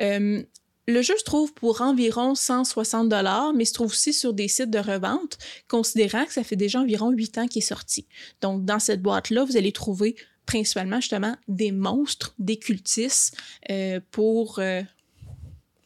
Euh, 0.01 0.43
le 0.89 1.01
jeu 1.01 1.15
se 1.17 1.23
trouve 1.23 1.53
pour 1.53 1.81
environ 1.81 2.33
160 2.33 3.09
dollars, 3.09 3.53
mais 3.53 3.65
se 3.65 3.73
trouve 3.73 3.91
aussi 3.91 4.13
sur 4.13 4.33
des 4.33 4.47
sites 4.47 4.69
de 4.69 4.79
revente, 4.79 5.37
considérant 5.67 6.25
que 6.25 6.33
ça 6.33 6.43
fait 6.43 6.55
déjà 6.55 6.79
environ 6.79 7.11
8 7.11 7.37
ans 7.39 7.47
qu'il 7.47 7.61
est 7.61 7.65
sorti. 7.65 8.07
Donc, 8.41 8.63
dans 8.63 8.79
cette 8.79 9.01
boîte-là, 9.01 9.43
vous 9.43 9.57
allez 9.57 9.73
trouver 9.73 10.15
principalement 10.45 11.01
justement 11.01 11.35
des 11.49 11.73
monstres, 11.73 12.33
des 12.39 12.57
cultistes 12.57 13.35
euh, 13.69 13.99
pour 14.11 14.59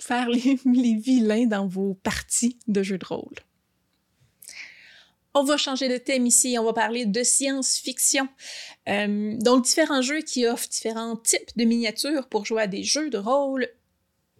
faire 0.01 0.29
les, 0.29 0.95
vilains 0.95 1.45
dans 1.45 1.67
vos 1.67 1.93
parties 1.93 2.57
de 2.67 2.83
jeux 2.83 2.97
de 2.97 3.05
rôle. 3.05 3.35
On 5.33 5.43
va 5.43 5.55
changer 5.55 5.87
de 5.87 5.97
thème 5.97 6.25
ici, 6.25 6.57
on 6.59 6.65
va 6.65 6.73
parler 6.73 7.05
de 7.05 7.23
science-fiction. 7.23 8.27
Euh, 8.89 9.37
donc, 9.37 9.63
différents 9.63 10.01
jeux 10.01 10.21
qui 10.21 10.45
offrent 10.45 10.67
différents 10.67 11.15
types 11.15 11.55
de 11.55 11.63
miniatures 11.63 12.27
pour 12.27 12.45
jouer 12.45 12.63
à 12.63 12.67
des 12.67 12.83
jeux 12.83 13.09
de 13.09 13.17
rôle 13.17 13.67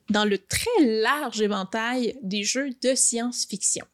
dans 0.09 0.25
le 0.25 0.37
très 0.37 0.83
large 0.83 1.41
éventail 1.41 2.19
des 2.21 2.43
jeux 2.43 2.71
de 2.81 2.93
science-fiction. 2.93 3.85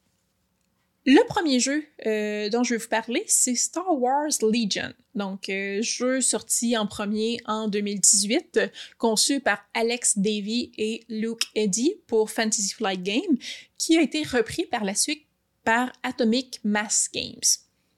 Le 1.10 1.26
premier 1.26 1.62
jeu 1.62 1.86
euh, 2.06 2.50
dont 2.50 2.66
je 2.66 2.74
vais 2.74 2.82
vous 2.82 2.90
parler, 2.90 3.24
c'est 3.28 3.56
Star 3.56 3.98
Wars 3.98 4.28
Legion. 4.42 4.92
Donc, 5.16 5.48
euh, 5.48 5.82
jeu 5.82 6.20
sorti 6.20 6.76
en 6.76 6.86
premier 6.86 7.40
en 7.46 7.70
2018, 7.70 8.60
conçu 8.98 9.40
par 9.40 9.66
Alex 9.74 10.18
Davy 10.18 10.74
et 10.78 11.06
Luke 11.08 11.44
Eddy 11.56 11.96
pour 12.08 12.30
Fantasy 12.30 12.74
Flight 12.74 13.02
Game, 13.04 13.38
qui 13.78 13.98
a 13.98 14.02
été 14.02 14.22
repris 14.24 14.66
par 14.66 14.84
la 14.84 14.96
suite 14.96 15.26
par 15.64 15.94
Atomic 16.04 16.60
Mass 16.66 17.08
Games. 17.14 17.40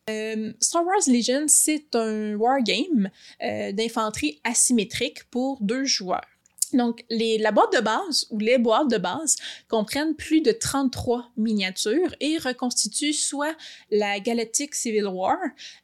Euh, 0.07 0.53
Star 0.59 0.85
Wars 0.85 1.01
Legion, 1.07 1.45
c'est 1.47 1.95
un 1.95 2.35
wargame 2.35 3.09
d'infanterie 3.41 4.39
asymétrique 4.43 5.23
pour 5.31 5.57
deux 5.61 5.83
joueurs. 5.83 6.27
Donc, 6.73 7.03
la 7.09 7.51
boîte 7.51 7.73
de 7.73 7.81
base 7.81 8.27
ou 8.29 8.39
les 8.39 8.57
boîtes 8.57 8.89
de 8.89 8.97
base 8.97 9.35
comprennent 9.67 10.15
plus 10.15 10.41
de 10.41 10.51
33 10.51 11.31
miniatures 11.37 12.15
et 12.19 12.37
reconstituent 12.37 13.13
soit 13.13 13.55
la 13.91 14.19
Galactic 14.19 14.75
Civil 14.75 15.07
War, 15.07 15.37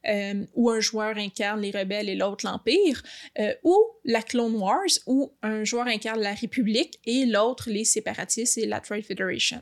euh, 0.07 0.45
où 0.53 0.69
un 0.69 0.79
joueur 0.79 1.17
incarne 1.17 1.61
les 1.61 1.71
rebelles 1.71 2.09
et 2.09 2.15
l'autre 2.15 2.45
l'Empire, 2.45 3.01
euh, 3.39 3.53
ou 3.63 3.75
la 4.03 4.21
Clone 4.21 4.55
Wars, 4.55 4.85
où 5.07 5.31
un 5.41 5.63
joueur 5.63 5.87
incarne 5.87 6.21
la 6.21 6.33
République 6.33 6.99
et 7.05 7.25
l'autre 7.25 7.69
les 7.69 7.85
séparatistes 7.85 8.57
et 8.57 8.65
la 8.65 8.79
Trade 8.79 9.03
Federation. 9.03 9.61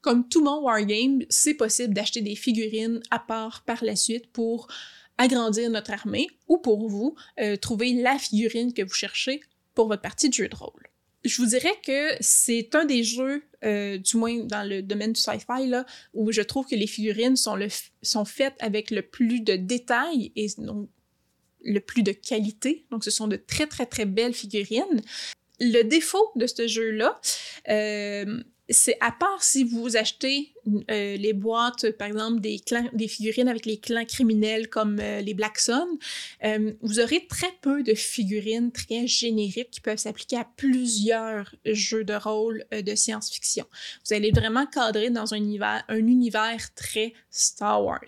Comme 0.00 0.28
tout 0.28 0.42
mon 0.42 0.62
wargame, 0.62 1.22
c'est 1.28 1.54
possible 1.54 1.94
d'acheter 1.94 2.22
des 2.22 2.36
figurines 2.36 3.00
à 3.10 3.18
part 3.18 3.62
par 3.64 3.84
la 3.84 3.96
suite 3.96 4.32
pour 4.32 4.68
agrandir 5.18 5.70
notre 5.70 5.92
armée 5.92 6.28
ou 6.48 6.58
pour 6.58 6.88
vous 6.88 7.14
euh, 7.40 7.56
trouver 7.56 7.94
la 7.94 8.18
figurine 8.18 8.72
que 8.72 8.82
vous 8.82 8.94
cherchez 8.94 9.40
pour 9.76 9.86
votre 9.86 10.02
partie 10.02 10.28
de 10.28 10.34
jeu 10.34 10.48
de 10.48 10.56
rôle. 10.56 10.88
Je 11.24 11.36
vous 11.42 11.46
dirais 11.46 11.74
que 11.84 12.16
c'est 12.20 12.74
un 12.74 12.84
des 12.84 13.02
jeux, 13.04 13.42
euh, 13.64 13.98
du 13.98 14.16
moins 14.16 14.38
dans 14.44 14.68
le 14.68 14.82
domaine 14.82 15.12
du 15.12 15.20
sci-fi, 15.20 15.66
là, 15.66 15.84
où 16.14 16.32
je 16.32 16.40
trouve 16.42 16.66
que 16.66 16.74
les 16.74 16.86
figurines 16.86 17.36
sont, 17.36 17.58
faites 18.24 18.54
avec 18.60 18.90
le 18.90 19.02
plus 19.02 19.40
de 19.40 19.56
détails 19.56 20.32
et 20.34 20.46
donc 20.58 20.88
le 21.64 21.80
plus 21.80 22.02
de 22.02 22.12
qualité. 22.12 22.86
Donc, 22.90 23.04
ce 23.04 23.10
sont 23.10 23.26
de 23.26 23.36
très, 23.36 23.66
très, 23.66 23.86
très 23.86 24.04
belles 24.04 24.34
figurines. 24.34 25.02
Le 25.58 25.82
défaut 25.82 26.30
de 26.36 26.46
ce 26.46 26.68
jeu-là, 26.68 27.20
euh, 27.68 28.42
c'est 28.68 28.96
à 29.00 29.12
part 29.12 29.42
si 29.42 29.64
vous 29.64 29.96
achetez 29.96 30.52
euh, 30.90 31.16
les 31.16 31.32
boîtes, 31.32 31.90
par 31.92 32.08
exemple, 32.08 32.40
des, 32.40 33.08
figurines 33.08 33.48
avec 33.48 33.64
les 33.64 33.78
clans 33.78 34.04
criminels 34.04 34.68
comme 34.68 34.98
euh, 35.00 35.20
les 35.20 35.34
Black 35.34 35.58
Sun, 35.58 35.86
euh, 36.44 36.72
vous 36.82 36.98
aurez 36.98 37.26
très 37.28 37.52
peu 37.62 37.82
de 37.82 37.94
figurines 37.94 38.72
très 38.72 39.06
génériques 39.06 39.70
qui 39.70 39.80
peuvent 39.80 39.98
s'appliquer 39.98 40.38
à 40.38 40.44
plusieurs 40.56 41.54
jeux 41.64 42.04
de 42.04 42.14
rôle 42.14 42.64
de 42.72 42.94
science-fiction. 42.94 43.66
Vous 44.06 44.14
allez 44.14 44.32
vraiment 44.32 44.66
cadrer 44.66 45.10
dans 45.10 45.32
un 45.34 45.36
univers, 45.36 45.84
un 45.88 45.98
univers 45.98 46.74
très 46.74 47.12
Star 47.30 47.84
Wars. 47.84 48.00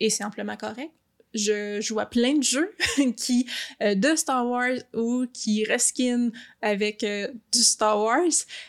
Et 0.00 0.10
c'est 0.10 0.24
amplement 0.24 0.56
correct 0.56 0.92
je 1.38 1.80
joue 1.80 2.00
à 2.00 2.06
plein 2.06 2.34
de 2.34 2.42
jeux 2.42 2.74
qui 3.16 3.46
euh, 3.82 3.94
de 3.94 4.14
Star 4.16 4.46
Wars 4.46 4.78
ou 4.94 5.26
qui 5.32 5.64
reskin 5.64 6.30
avec 6.60 7.04
euh, 7.04 7.28
du 7.52 7.62
Star 7.62 7.98
Wars, 8.00 8.24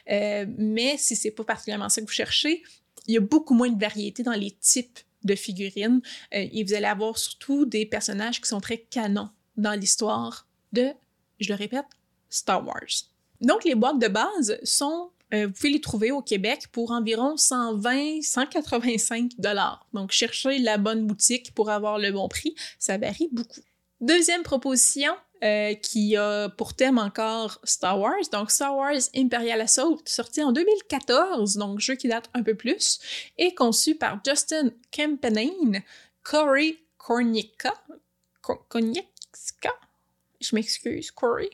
euh, 0.10 0.46
mais 0.58 0.98
si 0.98 1.16
c'est 1.16 1.32
pas 1.32 1.44
particulièrement 1.44 1.90
ça 1.90 2.02
que 2.02 2.06
vous 2.06 2.14
cherchez, 2.14 2.64
il 3.08 3.14
y 3.14 3.18
a 3.18 3.22
beaucoup 3.22 3.54
moins 3.54 3.70
de 3.70 3.80
variété 3.80 4.24
dans 4.24 4.34
les 4.34 4.52
types 4.52 5.00
de 5.24 5.36
figurines 5.36 6.02
et 6.32 6.64
vous 6.64 6.74
allez 6.74 6.86
avoir 6.86 7.18
surtout 7.18 7.66
des 7.66 7.86
personnages 7.86 8.40
qui 8.40 8.48
sont 8.48 8.62
très 8.62 8.78
canons 8.78 9.30
dans 9.58 9.74
l'histoire 9.74 10.48
de, 10.72 10.92
je 11.40 11.50
le 11.50 11.56
répète, 11.56 11.86
Star 12.30 12.66
Wars. 12.66 13.10
Donc 13.42 13.66
les 13.66 13.76
boîtes 13.76 14.00
de 14.00 14.08
base 14.08 14.60
sont 14.64 15.10
euh, 15.34 15.48
vous 15.48 15.54
pouvez 15.54 15.70
les 15.70 15.82
trouver 15.82 16.12
au 16.12 16.22
Québec 16.22 16.68
pour 16.72 16.92
environ 16.92 17.36
120-185 17.36 19.40
dollars. 19.40 19.86
Donc, 19.94 20.12
cherchez 20.12 20.60
la 20.60 20.78
bonne 20.78 21.06
boutique 21.06 21.54
pour 21.54 21.70
avoir 21.70 22.00
le 22.00 22.12
bon 22.12 22.28
prix. 22.28 22.56
Ça 22.78 22.98
varie 22.98 23.30
beaucoup. 23.32 23.62
Deuxième 24.02 24.44
proposition, 24.44 25.14
euh, 25.42 25.74
qui 25.74 26.18
a 26.18 26.50
pour 26.50 26.74
thème 26.74 26.98
encore 26.98 27.62
Star 27.64 27.98
Wars. 27.98 28.28
Donc 28.30 28.52
Star 28.52 28.76
Wars 28.76 29.00
Imperial 29.16 29.62
Assault, 29.62 30.02
sorti 30.04 30.44
en 30.44 30.52
2014, 30.52 31.56
donc 31.56 31.80
jeu 31.80 31.96
qui 31.96 32.10
date 32.10 32.30
un 32.34 32.44
peu 32.44 32.56
plus, 32.56 33.00
et 33.38 33.56
conçu 33.56 33.96
par 33.96 34.20
Justin 34.26 34.72
Kempenane, 34.92 35.82
Corey 36.24 36.76
Kornicka, 36.98 37.74
je 40.42 40.56
m'excuse, 40.56 41.12
Corey, 41.12 41.52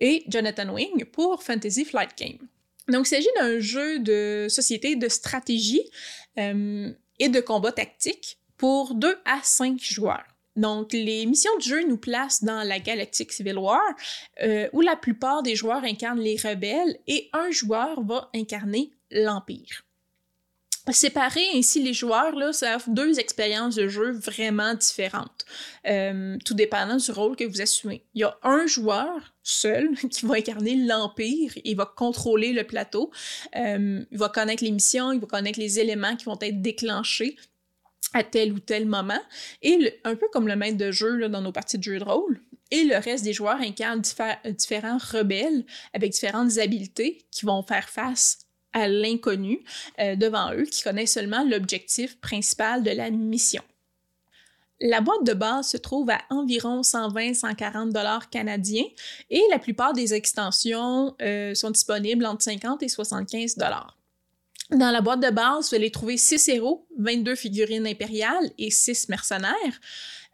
et 0.00 0.24
Jonathan 0.26 0.72
Wing 0.72 1.04
pour 1.04 1.42
Fantasy 1.42 1.84
Flight 1.84 2.16
Game. 2.16 2.48
Donc, 2.88 3.06
il 3.06 3.10
s'agit 3.10 3.28
d'un 3.36 3.58
jeu 3.58 3.98
de 3.98 4.46
société 4.48 4.96
de 4.96 5.08
stratégie 5.08 5.90
euh, 6.38 6.90
et 7.18 7.28
de 7.28 7.40
combat 7.40 7.72
tactique 7.72 8.38
pour 8.56 8.94
2 8.94 9.18
à 9.24 9.40
5 9.42 9.80
joueurs. 9.80 10.24
Donc, 10.56 10.92
les 10.92 11.24
missions 11.26 11.56
de 11.58 11.62
jeu 11.62 11.86
nous 11.86 11.98
placent 11.98 12.42
dans 12.42 12.66
la 12.66 12.80
Galactic 12.80 13.32
Civil 13.32 13.58
War, 13.58 13.80
euh, 14.42 14.68
où 14.72 14.80
la 14.80 14.96
plupart 14.96 15.42
des 15.42 15.54
joueurs 15.54 15.84
incarnent 15.84 16.20
les 16.20 16.36
rebelles 16.36 16.98
et 17.06 17.28
un 17.32 17.50
joueur 17.50 18.02
va 18.02 18.28
incarner 18.34 18.90
l'Empire. 19.10 19.87
Séparer 20.92 21.44
ainsi 21.54 21.82
les 21.82 21.92
joueurs, 21.92 22.34
là, 22.34 22.52
ça 22.52 22.76
offre 22.76 22.88
deux 22.88 23.18
expériences 23.18 23.74
de 23.74 23.88
jeu 23.88 24.10
vraiment 24.12 24.74
différentes, 24.74 25.44
euh, 25.86 26.38
tout 26.44 26.54
dépendant 26.54 26.96
du 26.96 27.10
rôle 27.10 27.36
que 27.36 27.44
vous 27.44 27.60
assumez. 27.60 28.04
Il 28.14 28.20
y 28.20 28.24
a 28.24 28.38
un 28.42 28.66
joueur 28.66 29.34
seul 29.42 29.90
qui 30.10 30.24
va 30.24 30.36
incarner 30.36 30.76
l'Empire, 30.76 31.52
il 31.64 31.76
va 31.76 31.84
contrôler 31.84 32.52
le 32.52 32.64
plateau, 32.64 33.10
euh, 33.56 34.02
il 34.10 34.18
va 34.18 34.28
connaître 34.28 34.64
les 34.64 34.70
missions, 34.70 35.12
il 35.12 35.20
va 35.20 35.26
connaître 35.26 35.58
les 35.58 35.78
éléments 35.78 36.16
qui 36.16 36.24
vont 36.24 36.38
être 36.40 36.62
déclenchés 36.62 37.36
à 38.14 38.24
tel 38.24 38.52
ou 38.52 38.58
tel 38.58 38.86
moment, 38.86 39.20
et 39.60 40.00
un 40.04 40.16
peu 40.16 40.26
comme 40.32 40.48
le 40.48 40.56
maître 40.56 40.78
de 40.78 40.90
jeu 40.90 41.16
là, 41.16 41.28
dans 41.28 41.42
nos 41.42 41.52
parties 41.52 41.76
de 41.76 41.82
jeu 41.82 41.98
de 41.98 42.04
rôle, 42.04 42.40
et 42.70 42.84
le 42.84 42.96
reste 42.96 43.24
des 43.24 43.32
joueurs 43.34 43.60
incarnent 43.60 44.02
différents 44.44 44.98
rebelles 44.98 45.64
avec 45.92 46.12
différentes 46.12 46.56
habiletés 46.58 47.26
qui 47.30 47.44
vont 47.44 47.62
faire 47.62 47.88
face 47.88 48.47
à 48.72 48.88
l'inconnu 48.88 49.60
euh, 49.98 50.16
devant 50.16 50.52
eux 50.52 50.64
qui 50.64 50.82
connaissent 50.82 51.14
seulement 51.14 51.44
l'objectif 51.44 52.20
principal 52.20 52.82
de 52.82 52.90
la 52.90 53.10
mission. 53.10 53.62
La 54.80 55.00
boîte 55.00 55.24
de 55.24 55.32
base 55.32 55.70
se 55.70 55.76
trouve 55.76 56.08
à 56.10 56.20
environ 56.30 56.82
120-140 56.82 57.92
dollars 57.92 58.30
canadiens 58.30 58.84
et 59.28 59.42
la 59.50 59.58
plupart 59.58 59.92
des 59.92 60.14
extensions 60.14 61.16
euh, 61.20 61.54
sont 61.54 61.70
disponibles 61.70 62.24
entre 62.24 62.44
50 62.44 62.82
et 62.84 62.88
75 62.88 63.56
dollars. 63.56 63.96
Dans 64.70 64.90
la 64.90 65.00
boîte 65.00 65.20
de 65.20 65.30
base, 65.30 65.70
vous 65.70 65.76
allez 65.76 65.90
trouver 65.90 66.16
6 66.16 66.48
héros, 66.48 66.86
22 66.98 67.34
figurines 67.34 67.86
impériales 67.86 68.50
et 68.58 68.70
6 68.70 69.08
mercenaires. 69.08 69.80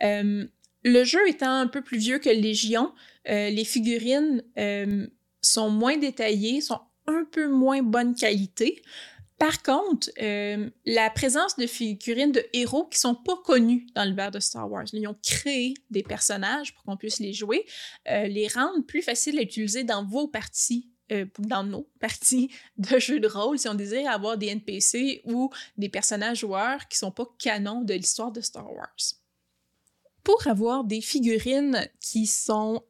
Euh, 0.03 0.45
le 0.83 1.05
jeu 1.05 1.27
étant 1.29 1.53
un 1.53 1.69
peu 1.69 1.81
plus 1.81 1.99
vieux 1.99 2.19
que 2.19 2.29
Légion, 2.29 2.93
les 3.27 3.65
figurines 3.65 4.43
sont 5.41 5.71
moins 5.71 5.97
détaillées, 5.97 6.61
sont 6.61 6.81
un 7.07 7.25
peu 7.31 7.49
moins 7.49 7.83
bonne 7.83 8.15
qualité. 8.15 8.83
Par 9.39 9.63
contre, 9.63 10.11
euh, 10.23 10.71
la 10.87 11.11
présence 11.11 11.57
de 11.57 11.67
figurines 11.67 12.31
de 12.31 12.45
héros 12.53 12.87
qui 12.87 12.99
sont 12.99 13.17
pas 13.17 13.37
connus 13.45 13.87
dans 13.95 14.05
l'univers 14.05 14.31
de 14.31 14.39
Star 14.39 14.71
Wars, 14.71 14.85
ils 14.93 15.09
ont 15.09 15.17
créé 15.23 15.75
des 15.91 16.05
personnages 16.05 16.73
pour 16.73 16.85
qu'on 16.85 16.97
puisse 16.97 17.19
les 17.19 17.33
jouer, 17.33 17.67
euh, 18.09 18.27
les 18.27 18.47
rendent 18.47 18.87
plus 18.87 19.03
faciles 19.03 19.39
à 19.39 19.43
utiliser 19.43 19.83
dans 19.83 20.05
vos 20.05 20.29
parties 20.29 20.89
euh, 21.13 21.27
dans 21.39 21.65
nos 21.65 21.91
parties 22.01 22.51
de 22.79 22.99
jeux 22.99 23.21
de 23.21 23.29
rôle 23.29 23.59
si 23.59 23.69
on 23.69 23.75
désire 23.75 24.11
avoir 24.11 24.39
des 24.39 24.47
NPC 24.47 25.23
ou 25.25 25.51
des 25.77 25.89
personnages 25.89 26.39
joueurs 26.39 26.87
qui 26.89 26.97
sont 26.97 27.11
pas 27.11 27.27
canons 27.39 27.83
de 27.83 27.93
l'histoire 27.93 28.31
de 28.31 28.41
Star 28.41 28.73
Wars. 28.73 28.97
Pour 30.23 30.47
avoir 30.47 30.85
des 30.85 31.03
figurines 31.03 31.87
qui 32.01 32.27
sont 32.27 32.83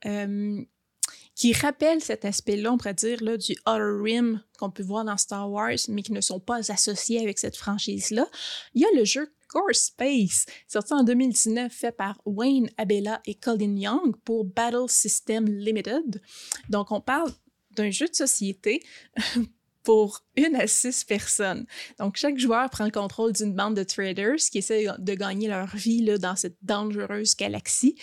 qui 1.34 1.52
rappellent 1.52 2.00
cet 2.00 2.24
aspect-là, 2.24 2.72
on 2.72 2.78
pourrait 2.78 2.94
dire, 2.94 3.22
là, 3.22 3.36
du 3.36 3.52
Outer 3.66 4.02
Rim 4.02 4.42
qu'on 4.58 4.70
peut 4.70 4.82
voir 4.82 5.04
dans 5.04 5.16
Star 5.16 5.50
Wars, 5.50 5.78
mais 5.88 6.02
qui 6.02 6.12
ne 6.12 6.20
sont 6.20 6.40
pas 6.40 6.70
associés 6.70 7.20
avec 7.20 7.38
cette 7.38 7.56
franchise-là. 7.56 8.26
Il 8.74 8.82
y 8.82 8.84
a 8.84 8.88
le 8.96 9.04
jeu 9.04 9.32
Core 9.48 9.74
Space, 9.74 10.46
sorti 10.66 10.94
en 10.94 11.04
2019, 11.04 11.72
fait 11.72 11.92
par 11.92 12.20
Wayne 12.24 12.70
Abella 12.76 13.20
et 13.26 13.34
Colin 13.34 13.76
Young 13.76 14.16
pour 14.24 14.44
Battle 14.44 14.88
System 14.88 15.46
Limited. 15.46 16.20
Donc, 16.68 16.90
on 16.90 17.00
parle 17.00 17.30
d'un 17.72 17.90
jeu 17.90 18.06
de 18.08 18.14
société 18.14 18.82
pour 19.84 20.24
une 20.36 20.56
à 20.56 20.66
six 20.66 21.04
personnes. 21.04 21.66
Donc, 21.98 22.16
chaque 22.16 22.38
joueur 22.38 22.68
prend 22.70 22.86
le 22.86 22.90
contrôle 22.90 23.32
d'une 23.32 23.54
bande 23.54 23.76
de 23.76 23.84
traders 23.84 24.36
qui 24.50 24.58
essaient 24.58 24.86
de 24.98 25.14
gagner 25.14 25.46
leur 25.46 25.76
vie 25.76 26.02
là, 26.02 26.18
dans 26.18 26.34
cette 26.34 26.56
dangereuse 26.62 27.36
galaxie, 27.36 27.94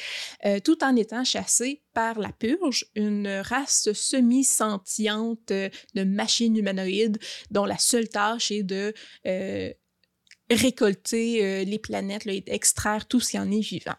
euh, 0.45 0.59
tout 0.59 0.83
en 0.83 0.95
étant 0.95 1.23
chassés 1.23 1.81
par 1.93 2.19
la 2.19 2.31
Purge, 2.31 2.85
une 2.95 3.27
race 3.27 3.91
semi-sentiente 3.91 5.51
euh, 5.51 5.69
de 5.95 6.03
machines 6.03 6.55
humanoïdes 6.55 7.19
dont 7.49 7.65
la 7.65 7.77
seule 7.77 8.07
tâche 8.07 8.51
est 8.51 8.63
de 8.63 8.93
euh, 9.25 9.73
récolter 10.49 11.65
les 11.65 11.79
planètes 11.79 12.27
et 12.27 12.41
d'extraire 12.41 13.07
tout 13.07 13.19
ce 13.19 13.31
qui 13.31 13.39
en 13.39 13.49
est 13.49 13.61
vivant. 13.61 13.95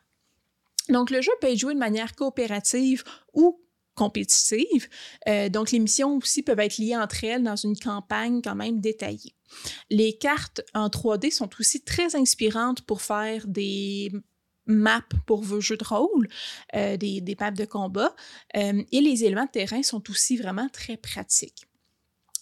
Donc, 0.89 1.11
le 1.11 1.23
jeu 1.23 1.33
peut 1.41 1.49
être 1.49 1.59
joué 1.59 1.75
de 1.75 1.79
manière 1.79 2.15
coopérative 2.15 3.05
ou 3.33 3.59
compétitive. 3.95 4.89
Euh, 5.29 5.49
donc, 5.49 5.71
les 5.71 5.79
missions 5.79 6.17
aussi 6.17 6.43
peuvent 6.43 6.61
être 6.61 6.79
liées 6.79 6.97
entre 6.97 7.25
elles 7.25 7.43
dans 7.43 7.57
une 7.57 7.77
campagne 7.77 8.41
quand 8.43 8.55
même 8.55 8.81
détaillée. 8.81 9.35
Les 9.91 10.17
cartes 10.17 10.63
en 10.75 10.89
3D 10.89 11.31
sont 11.31 11.51
aussi 11.59 11.83
très 11.83 12.17
inspirantes 12.17 12.83
pour 12.83 13.03
faire 13.03 13.47
des 13.47 14.13
maps 14.67 15.03
pour 15.27 15.43
vos 15.43 15.61
jeux 15.61 15.77
de 15.77 15.85
rôle, 15.85 16.29
euh, 16.75 16.97
des, 16.97 17.21
des, 17.21 17.37
maps 17.39 17.51
de 17.51 17.65
combat, 17.65 18.15
euh, 18.57 18.83
et 18.93 19.01
les 19.01 19.25
éléments 19.25 19.47
de 19.47 19.51
terrain 19.51 19.83
sont 19.83 20.09
aussi 20.11 20.37
vraiment 20.37 20.69
très 20.73 20.97
pratiques. 20.97 21.67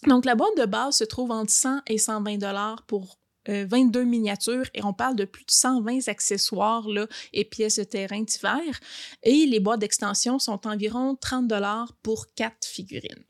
Donc, 0.07 0.25
la 0.25 0.35
boîte 0.35 0.57
de 0.57 0.65
base 0.65 0.97
se 0.97 1.03
trouve 1.03 1.31
entre 1.31 1.51
100 1.51 1.81
et 1.87 1.97
120 1.97 2.37
dollars 2.37 2.83
pour 2.87 3.20
22 3.47 3.99
euh, 3.99 4.05
miniatures 4.05 4.69
et 4.73 4.83
on 4.83 4.93
parle 4.93 5.15
de 5.15 5.25
plus 5.25 5.45
de 5.45 5.51
120 5.51 6.07
accessoires 6.07 6.87
là, 6.87 7.07
et 7.33 7.45
pièces 7.45 7.77
de 7.77 7.83
terrain 7.83 8.21
divers. 8.21 8.79
Et 9.23 9.45
les 9.45 9.59
boîtes 9.59 9.79
d'extension 9.79 10.39
sont 10.39 10.67
environ 10.67 11.15
30 11.15 11.47
dollars 11.47 11.93
pour 12.03 12.33
4 12.35 12.65
figurines. 12.65 13.23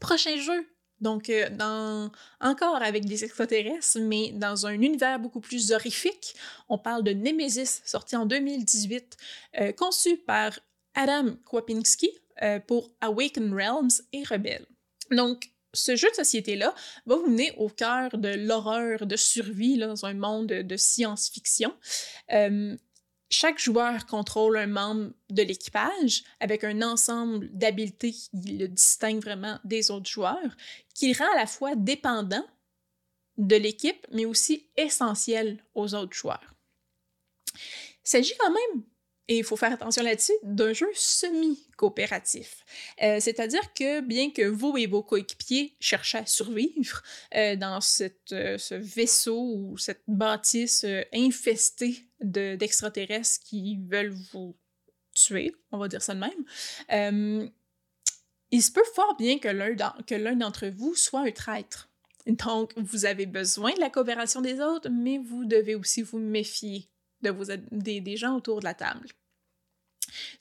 Prochain 0.00 0.36
jeu. 0.36 0.66
Donc, 1.00 1.28
euh, 1.28 1.50
dans, 1.50 2.10
encore 2.40 2.76
avec 2.76 3.04
des 3.04 3.24
extraterrestres, 3.24 3.98
mais 4.00 4.30
dans 4.32 4.66
un 4.66 4.72
univers 4.72 5.18
beaucoup 5.18 5.40
plus 5.40 5.72
horrifique. 5.72 6.34
On 6.68 6.78
parle 6.78 7.02
de 7.02 7.12
Nemesis, 7.12 7.82
sorti 7.84 8.16
en 8.16 8.24
2018, 8.24 9.16
euh, 9.60 9.72
conçu 9.72 10.16
par 10.18 10.58
Adam 10.94 11.34
Kwapinski 11.44 12.10
pour 12.66 12.90
Awaken 13.00 13.54
Realms 13.54 14.02
et 14.12 14.24
Rebel. 14.24 14.66
Donc, 15.10 15.53
ce 15.74 15.96
jeu 15.96 16.08
de 16.10 16.14
société-là 16.14 16.74
va 17.06 17.16
vous 17.16 17.28
mener 17.28 17.52
au 17.58 17.68
cœur 17.68 18.16
de 18.16 18.28
l'horreur 18.28 19.06
de 19.06 19.16
survie 19.16 19.78
dans 19.78 20.06
un 20.06 20.14
monde 20.14 20.46
de, 20.46 20.76
science-fiction. 20.76 21.74
Euh, 22.32 22.76
chaque 23.30 23.58
joueur 23.58 24.06
contrôle 24.06 24.56
un 24.56 24.66
membre 24.66 25.12
de 25.30 25.42
l'équipage 25.42 26.24
avec 26.40 26.62
un 26.64 26.82
ensemble 26.82 27.48
d'habiletés 27.52 28.12
qui 28.12 28.30
le 28.58 28.68
distingue 28.68 29.22
vraiment 29.22 29.58
des 29.64 29.90
autres 29.90 30.08
joueurs, 30.08 30.56
qui 30.94 31.12
le 31.12 31.18
rend 31.18 31.32
à 31.32 31.40
la 31.40 31.46
fois 31.46 31.74
dépendant 31.74 32.46
de 33.36 33.56
l'équipe, 33.56 34.06
mais 34.12 34.24
aussi 34.24 34.68
essentiel 34.76 35.64
aux 35.74 35.94
autres 35.94 36.14
joueurs. 36.14 36.54
Il 37.54 38.08
s'agit 38.08 38.34
quand 38.38 38.52
même 38.52 38.84
et 39.28 39.38
il 39.38 39.44
faut 39.44 39.56
faire 39.56 39.72
attention 39.72 40.02
là-dessus, 40.02 40.34
d'un 40.42 40.72
jeu 40.72 40.88
semi-coopératif. 40.94 42.64
Euh, 43.02 43.20
c'est-à-dire 43.20 43.72
que 43.72 44.00
bien 44.00 44.30
que 44.30 44.46
vous 44.46 44.76
et 44.76 44.86
vos 44.86 45.02
coéquipiers 45.02 45.74
cherchent 45.80 46.14
à 46.14 46.26
survivre 46.26 47.02
euh, 47.34 47.56
dans 47.56 47.78
euh, 48.32 48.58
ce 48.58 48.74
vaisseau 48.74 49.40
ou 49.40 49.78
cette 49.78 50.02
bâtisse 50.06 50.84
infestée 51.12 52.06
d'extraterrestres 52.20 53.44
qui 53.44 53.78
veulent 53.88 54.14
vous 54.32 54.56
tuer, 55.14 55.54
on 55.72 55.78
va 55.78 55.88
dire 55.88 56.02
ça 56.02 56.14
de 56.14 56.20
même, 56.20 57.50
il 58.50 58.62
se 58.62 58.70
peut 58.70 58.84
fort 58.94 59.16
bien 59.16 59.38
que 59.38 60.14
l'un 60.14 60.36
d'entre 60.36 60.66
vous 60.68 60.94
soit 60.94 61.20
un 61.20 61.30
traître. 61.30 61.88
Donc, 62.26 62.72
vous 62.76 63.04
avez 63.04 63.26
besoin 63.26 63.72
de 63.74 63.80
la 63.80 63.90
coopération 63.90 64.40
des 64.40 64.60
autres, 64.60 64.88
mais 64.90 65.18
vous 65.18 65.44
devez 65.44 65.74
aussi 65.74 66.02
vous 66.02 66.18
méfier 66.18 66.88
de 67.24 67.30
vos, 67.30 67.44
des, 67.72 68.16
gens 68.16 68.36
autour 68.36 68.60
de 68.60 68.64
la 68.64 68.74
table. 68.74 69.08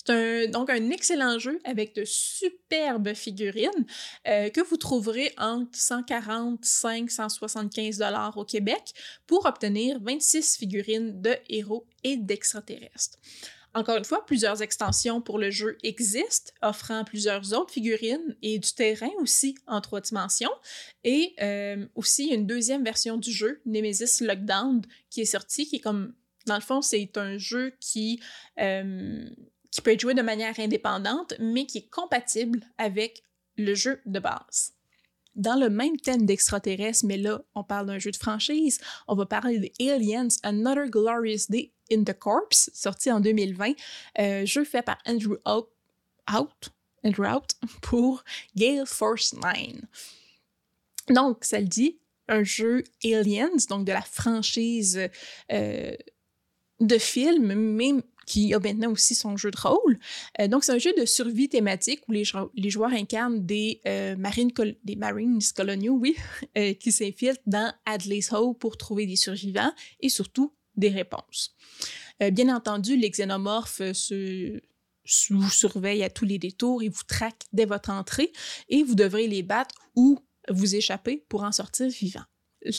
C'est 0.05 0.47
donc 0.49 0.69
un 0.69 0.89
excellent 0.91 1.39
jeu 1.39 1.59
avec 1.63 1.95
de 1.95 2.03
superbes 2.05 3.13
figurines 3.13 3.85
euh, 4.27 4.49
que 4.49 4.61
vous 4.61 4.77
trouverez 4.77 5.33
entre 5.37 5.75
145 5.77 7.09
175 7.09 7.97
dollars 7.97 8.37
au 8.37 8.45
Québec 8.45 8.93
pour 9.25 9.45
obtenir 9.45 9.99
26 10.01 10.57
figurines 10.57 11.21
de 11.21 11.35
héros 11.49 11.87
et 12.03 12.17
d'extraterrestres. 12.17 13.17
Encore 13.75 13.97
une 13.97 14.05
fois, 14.05 14.23
plusieurs 14.25 14.61
extensions 14.61 15.19
pour 15.19 15.39
le 15.39 15.49
jeu 15.49 15.77
existent, 15.81 16.51
offrant 16.61 17.03
plusieurs 17.03 17.53
autres 17.53 17.73
figurines 17.73 18.35
et 18.43 18.59
du 18.59 18.71
terrain 18.73 19.09
aussi 19.19 19.55
en 19.65 19.81
trois 19.81 19.99
dimensions. 19.99 20.51
Et 21.03 21.33
euh, 21.41 21.87
aussi 21.95 22.27
une 22.27 22.45
deuxième 22.45 22.83
version 22.83 23.17
du 23.17 23.31
jeu, 23.31 23.61
Nemesis 23.65 24.23
Lockdown, 24.23 24.83
qui 25.09 25.21
est 25.21 25.25
sortie, 25.25 25.67
qui 25.67 25.77
est 25.77 25.79
comme 25.79 26.13
dans 26.45 26.55
le 26.55 26.61
fond, 26.61 26.81
c'est 26.81 27.17
un 27.17 27.37
jeu 27.37 27.73
qui, 27.79 28.21
euh, 28.59 29.25
qui 29.71 29.81
peut 29.81 29.91
être 29.91 29.99
joué 29.99 30.13
de 30.13 30.21
manière 30.21 30.59
indépendante, 30.59 31.33
mais 31.39 31.65
qui 31.65 31.79
est 31.79 31.89
compatible 31.89 32.61
avec 32.77 33.23
le 33.57 33.73
jeu 33.75 34.01
de 34.05 34.19
base. 34.19 34.73
Dans 35.35 35.55
le 35.55 35.69
même 35.69 35.97
thème 35.97 36.25
d'extraterrestres, 36.25 37.05
mais 37.05 37.17
là, 37.17 37.41
on 37.55 37.63
parle 37.63 37.87
d'un 37.87 37.97
jeu 37.97 38.11
de 38.11 38.17
franchise, 38.17 38.79
on 39.07 39.15
va 39.15 39.25
parler 39.25 39.59
de 39.59 39.91
Aliens 39.91 40.27
Another 40.43 40.87
Glorious 40.87 41.47
Day 41.49 41.71
in 41.91 42.03
the 42.03 42.13
Corpse, 42.13 42.69
sorti 42.73 43.11
en 43.11 43.19
2020, 43.19 43.73
euh, 44.19 44.45
jeu 44.45 44.63
fait 44.63 44.83
par 44.83 44.97
Andrew 45.07 45.37
Out, 45.47 45.69
Out, 46.31 46.69
Andrew 47.03 47.25
Out 47.25 47.55
pour 47.81 48.23
Gale 48.55 48.85
Force 48.85 49.33
9. 49.33 49.81
Donc, 51.09 51.43
ça 51.43 51.59
le 51.59 51.65
dit, 51.65 51.97
un 52.27 52.43
jeu 52.43 52.83
Aliens, 53.03 53.49
donc 53.69 53.85
de 53.85 53.91
la 53.91 54.01
franchise 54.01 55.09
euh, 55.51 55.95
de 56.87 56.97
film, 56.97 57.53
mais 57.53 57.93
qui 58.25 58.53
a 58.53 58.59
maintenant 58.59 58.91
aussi 58.91 59.15
son 59.15 59.37
jeu 59.37 59.51
de 59.51 59.57
rôle. 59.57 59.99
Euh, 60.39 60.47
donc, 60.47 60.63
c'est 60.63 60.71
un 60.71 60.77
jeu 60.77 60.93
de 60.97 61.05
survie 61.05 61.49
thématique 61.49 62.01
où 62.07 62.11
les, 62.11 62.23
joueurs 62.69 62.93
incarnent 62.93 63.45
des, 63.45 63.81
euh, 63.85 64.15
marines, 64.15 64.51
des 64.83 64.95
Marines 64.95 65.39
coloniaux, 65.55 65.93
oui, 65.93 66.15
euh, 66.57 66.73
qui 66.73 66.91
s'infiltrent 66.91 67.41
dans 67.45 67.73
Adley's 67.85 68.31
Hope 68.31 68.59
pour 68.59 68.77
trouver 68.77 69.05
des 69.05 69.15
survivants 69.15 69.73
et 69.99 70.09
surtout 70.09 70.53
des 70.75 70.89
réponses. 70.89 71.55
bien 72.31 72.55
entendu, 72.55 72.97
les 72.97 73.11
xénomorphes 73.11 73.81
vous 75.29 75.49
surveillent 75.51 76.03
à 76.03 76.09
tous 76.09 76.25
les 76.25 76.39
détours 76.39 76.81
et 76.81 76.89
vous 76.89 77.03
traquent 77.07 77.45
dès 77.51 77.65
votre 77.65 77.91
entrée 77.91 78.31
et 78.69 78.81
vous 78.81 78.95
devrez 78.95 79.27
les 79.27 79.43
battre 79.43 79.75
ou 79.95 80.17
vous 80.49 80.75
échapper 80.75 81.23
pour 81.29 81.43
en 81.43 81.51
sortir 81.51 81.89
vivant. 81.89 82.23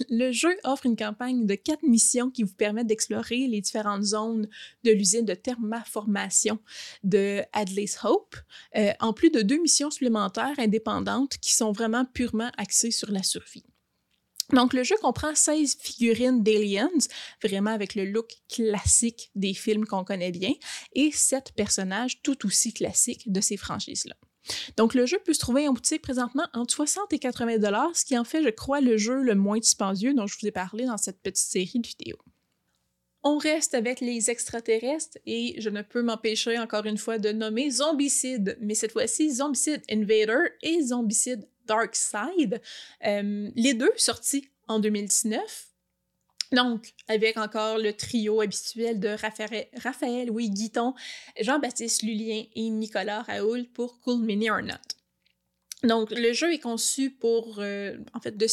Le 0.08 0.32
jeu 0.32 0.56
offre 0.64 0.86
une 0.86 0.96
campagne 0.96 1.46
de 1.46 1.54
quatre 1.54 1.82
missions 1.82 2.30
qui 2.30 2.42
vous 2.42 2.54
permettent 2.54 2.86
d'explorer 2.86 3.46
les 3.46 3.60
différentes 3.60 4.02
zones 4.02 4.48
de 4.82 4.90
l'usine 4.90 5.24
de 5.24 5.34
thermaformation 5.34 6.58
de 7.02 7.42
Adley's 7.52 7.98
Hope, 8.02 8.36
euh, 8.76 8.92
en 9.00 9.12
plus 9.12 9.30
de 9.30 9.42
deux 9.42 9.60
missions 9.60 9.90
supplémentaires 9.90 10.58
indépendantes 10.58 11.38
qui 11.38 11.52
sont 11.52 11.72
vraiment 11.72 12.04
purement 12.04 12.50
axées 12.56 12.90
sur 12.90 13.10
la 13.10 13.22
survie. 13.22 13.64
Donc, 14.52 14.74
le 14.74 14.84
jeu 14.84 14.96
comprend 15.00 15.34
16 15.34 15.78
figurines 15.80 16.42
d'aliens, 16.42 16.90
vraiment 17.42 17.70
avec 17.70 17.94
le 17.94 18.04
look 18.04 18.30
classique 18.48 19.30
des 19.34 19.54
films 19.54 19.86
qu'on 19.86 20.04
connaît 20.04 20.32
bien, 20.32 20.52
et 20.92 21.10
7 21.10 21.52
personnages 21.56 22.20
tout 22.22 22.46
aussi 22.46 22.72
classiques 22.72 23.30
de 23.32 23.40
ces 23.40 23.56
franchises-là. 23.56 24.16
Donc, 24.76 24.94
le 24.94 25.06
jeu 25.06 25.18
peut 25.24 25.32
se 25.32 25.40
trouver 25.40 25.68
en 25.68 25.72
boutique 25.72 26.02
présentement 26.02 26.46
entre 26.52 26.74
60 26.74 27.12
et 27.12 27.18
80 27.18 27.58
dollars, 27.58 27.94
ce 27.94 28.04
qui 28.04 28.18
en 28.18 28.24
fait, 28.24 28.42
je 28.42 28.50
crois, 28.50 28.80
le 28.80 28.96
jeu 28.96 29.22
le 29.22 29.34
moins 29.34 29.58
dispendieux 29.58 30.14
dont 30.14 30.26
je 30.26 30.36
vous 30.38 30.46
ai 30.46 30.52
parlé 30.52 30.86
dans 30.86 30.96
cette 30.96 31.20
petite 31.20 31.36
série 31.44 31.80
de 31.80 31.86
vidéos. 31.86 32.18
On 33.26 33.38
reste 33.38 33.72
avec 33.72 34.00
les 34.00 34.30
extraterrestres 34.30 35.16
et 35.24 35.54
je 35.58 35.70
ne 35.70 35.80
peux 35.80 36.02
m'empêcher 36.02 36.58
encore 36.58 36.84
une 36.84 36.98
fois 36.98 37.18
de 37.18 37.32
nommer 37.32 37.70
Zombicide, 37.70 38.58
mais 38.60 38.74
cette 38.74 38.92
fois-ci 38.92 39.32
Zombicide 39.32 39.82
Invader 39.90 40.50
et 40.62 40.82
Zombicide 40.82 41.48
Dark 41.64 41.96
Side, 41.96 42.60
euh, 43.06 43.50
les 43.54 43.72
deux 43.72 43.92
sortis 43.96 44.50
en 44.68 44.78
2019 44.78 45.73
donc, 46.52 46.92
avec 47.08 47.36
encore 47.36 47.78
le 47.78 47.92
trio 47.92 48.40
habituel 48.40 49.00
de 49.00 49.16
Raphaël, 49.82 50.30
oui, 50.30 50.50
Guiton, 50.50 50.94
Jean-Baptiste 51.40 52.02
Lulien 52.02 52.44
et 52.54 52.68
Nicolas 52.70 53.22
Raoul 53.22 53.66
pour 53.72 54.00
Cool 54.00 54.20
Mini 54.20 54.50
or 54.50 54.62
Not. 54.62 54.74
Donc, 55.84 56.10
le 56.10 56.32
jeu 56.32 56.52
est 56.52 56.58
conçu 56.58 57.10
pour, 57.10 57.56
euh, 57.58 57.96
en 58.14 58.20
fait, 58.20 58.36
de, 58.36 58.46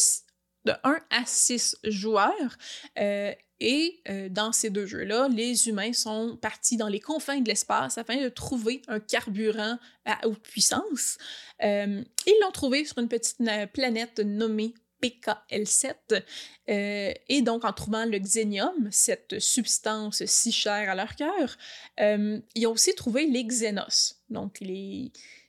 de 0.64 0.72
1 0.84 0.98
à 1.10 1.24
6 1.24 1.76
joueurs. 1.84 2.56
Euh, 2.98 3.32
et 3.60 4.02
euh, 4.08 4.28
dans 4.28 4.52
ces 4.52 4.70
deux 4.70 4.86
jeux-là, 4.86 5.28
les 5.28 5.68
humains 5.68 5.92
sont 5.92 6.36
partis 6.36 6.76
dans 6.76 6.88
les 6.88 6.98
confins 6.98 7.40
de 7.40 7.48
l'espace 7.48 7.96
afin 7.96 8.16
de 8.20 8.28
trouver 8.28 8.82
un 8.88 8.98
carburant 8.98 9.78
à 10.04 10.26
haute 10.26 10.42
puissance. 10.42 11.16
ils 11.62 12.38
l'ont 12.42 12.50
trouvé 12.52 12.84
sur 12.84 12.98
une 12.98 13.08
petite 13.08 13.38
planète 13.72 14.18
nommée 14.18 14.74
PKL7. 15.02 16.22
Euh, 16.68 17.12
et 17.28 17.42
donc, 17.42 17.64
en 17.64 17.72
trouvant 17.72 18.04
le 18.04 18.18
xénium, 18.18 18.88
cette 18.90 19.38
substance 19.40 20.24
si 20.26 20.52
chère 20.52 20.90
à 20.90 20.94
leur 20.94 21.16
cœur, 21.16 21.56
euh, 22.00 22.40
ils 22.54 22.66
ont 22.66 22.72
aussi 22.72 22.94
trouvé 22.94 23.26
les 23.26 23.44
xénos. 23.44 24.22
Donc, 24.30 24.60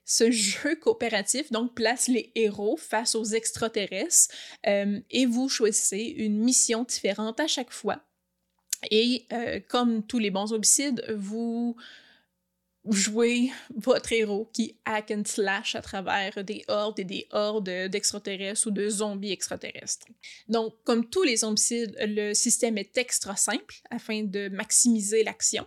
ce 0.05 0.31
jeu 0.31 0.75
coopératif 0.75 1.51
donc, 1.51 1.75
place 1.75 2.07
les 2.07 2.31
héros 2.35 2.77
face 2.77 3.15
aux 3.15 3.23
extraterrestres 3.23 4.33
euh, 4.67 4.99
et 5.11 5.25
vous 5.25 5.47
choisissez 5.47 6.13
une 6.17 6.39
mission 6.39 6.83
différente 6.83 7.39
à 7.39 7.47
chaque 7.47 7.71
fois. 7.71 8.03
Et 8.91 9.27
comme 9.69 10.05
tous 10.05 10.19
les 10.19 10.29
bons 10.29 10.51
homicides, 10.51 11.05
vous 11.15 11.77
jouer 12.89 13.51
votre 13.75 14.11
héros 14.11 14.49
qui 14.51 14.77
hack 14.85 15.11
and 15.11 15.23
slash 15.25 15.75
à 15.75 15.81
travers 15.81 16.43
des 16.43 16.63
hordes 16.67 16.99
et 16.99 17.05
des 17.05 17.27
hordes 17.31 17.69
d'extraterrestres 17.89 18.67
ou 18.67 18.71
de 18.71 18.89
zombies 18.89 19.31
extraterrestres. 19.31 20.07
Donc, 20.49 20.73
comme 20.83 21.09
tous 21.09 21.23
les 21.23 21.43
homicides, 21.43 21.95
le 21.99 22.33
système 22.33 22.77
est 22.77 22.97
extra 22.97 23.35
simple 23.35 23.75
afin 23.89 24.23
de 24.23 24.49
maximiser 24.49 25.23
l'action. 25.23 25.65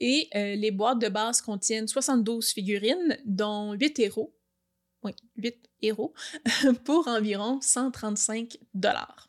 Et 0.00 0.28
euh, 0.34 0.54
les 0.54 0.70
boîtes 0.70 1.00
de 1.00 1.08
base 1.08 1.42
contiennent 1.42 1.88
72 1.88 2.52
figurines, 2.52 3.18
dont 3.24 3.72
8 3.72 3.98
héros. 3.98 4.34
Oui, 5.02 5.12
8 5.36 5.56
héros, 5.82 6.14
pour 6.84 7.06
environ 7.06 7.60
135 7.60 8.58
dollars. 8.74 9.28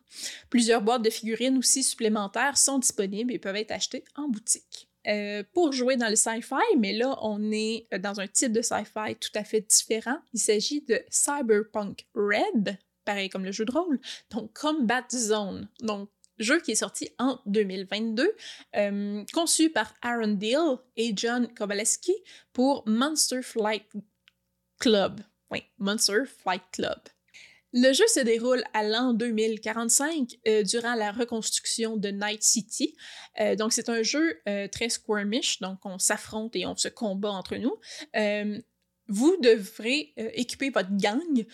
Plusieurs 0.49 0.81
boîtes 0.81 1.03
de 1.03 1.09
figurines 1.09 1.57
aussi 1.57 1.83
supplémentaires 1.83 2.57
sont 2.57 2.79
disponibles 2.79 3.33
et 3.33 3.39
peuvent 3.39 3.55
être 3.55 3.71
achetées 3.71 4.05
en 4.15 4.29
boutique. 4.29 4.86
Euh, 5.07 5.43
pour 5.53 5.71
jouer 5.71 5.95
dans 5.95 6.09
le 6.09 6.15
sci-fi, 6.15 6.77
mais 6.77 6.93
là, 6.93 7.17
on 7.21 7.51
est 7.51 7.87
euh, 7.93 7.97
dans 7.97 8.19
un 8.19 8.27
type 8.27 8.51
de 8.51 8.61
sci-fi 8.61 9.15
tout 9.15 9.31
à 9.35 9.43
fait 9.43 9.61
différent. 9.61 10.17
Il 10.33 10.39
s'agit 10.39 10.81
de 10.81 10.99
Cyberpunk 11.09 12.05
Red, 12.13 12.77
pareil 13.05 13.29
comme 13.29 13.45
le 13.45 13.53
jeu 13.53 13.63
de 13.63 13.71
rôle, 13.71 13.99
donc 14.31 14.51
Combat 14.57 15.05
Zone. 15.09 15.69
Donc, 15.81 16.09
jeu 16.39 16.59
qui 16.59 16.71
est 16.71 16.75
sorti 16.75 17.09
en 17.19 17.39
2022, 17.45 18.29
euh, 18.75 19.23
conçu 19.33 19.69
par 19.69 19.93
Aaron 20.01 20.33
Deal 20.33 20.77
et 20.97 21.13
John 21.15 21.47
Kowaleski 21.53 22.13
pour 22.51 22.83
Monster 22.85 23.41
Flight 23.41 23.85
Club. 24.79 25.21
Oui, 25.51 25.63
Monster 25.77 26.23
Flight 26.25 26.63
Club. 26.73 26.99
Le 27.73 27.91
jeu 27.91 28.05
se 28.07 28.21
déroule 28.21 28.63
à 28.73 28.83
l'an 28.83 29.13
2045 29.13 30.37
euh, 30.47 30.63
durant 30.63 30.95
la 30.95 31.11
reconstruction 31.11 31.97
de 31.97 32.09
Night 32.09 32.41
City. 32.41 32.95
Euh, 33.41 33.55
donc 33.55 33.73
c'est 33.73 33.89
un 33.89 34.03
jeu 34.03 34.39
euh, 34.47 34.67
très 34.69 34.87
squirmish, 34.87 35.59
donc 35.59 35.79
on 35.83 35.99
s'affronte 35.99 36.55
et 36.55 36.65
on 36.65 36.77
se 36.77 36.87
combat 36.87 37.31
entre 37.31 37.57
nous. 37.57 37.75
vous 39.09 39.37
devrez 39.41 40.13
équiper 40.33 40.69
votre 40.69 40.95
gang, 40.97 41.45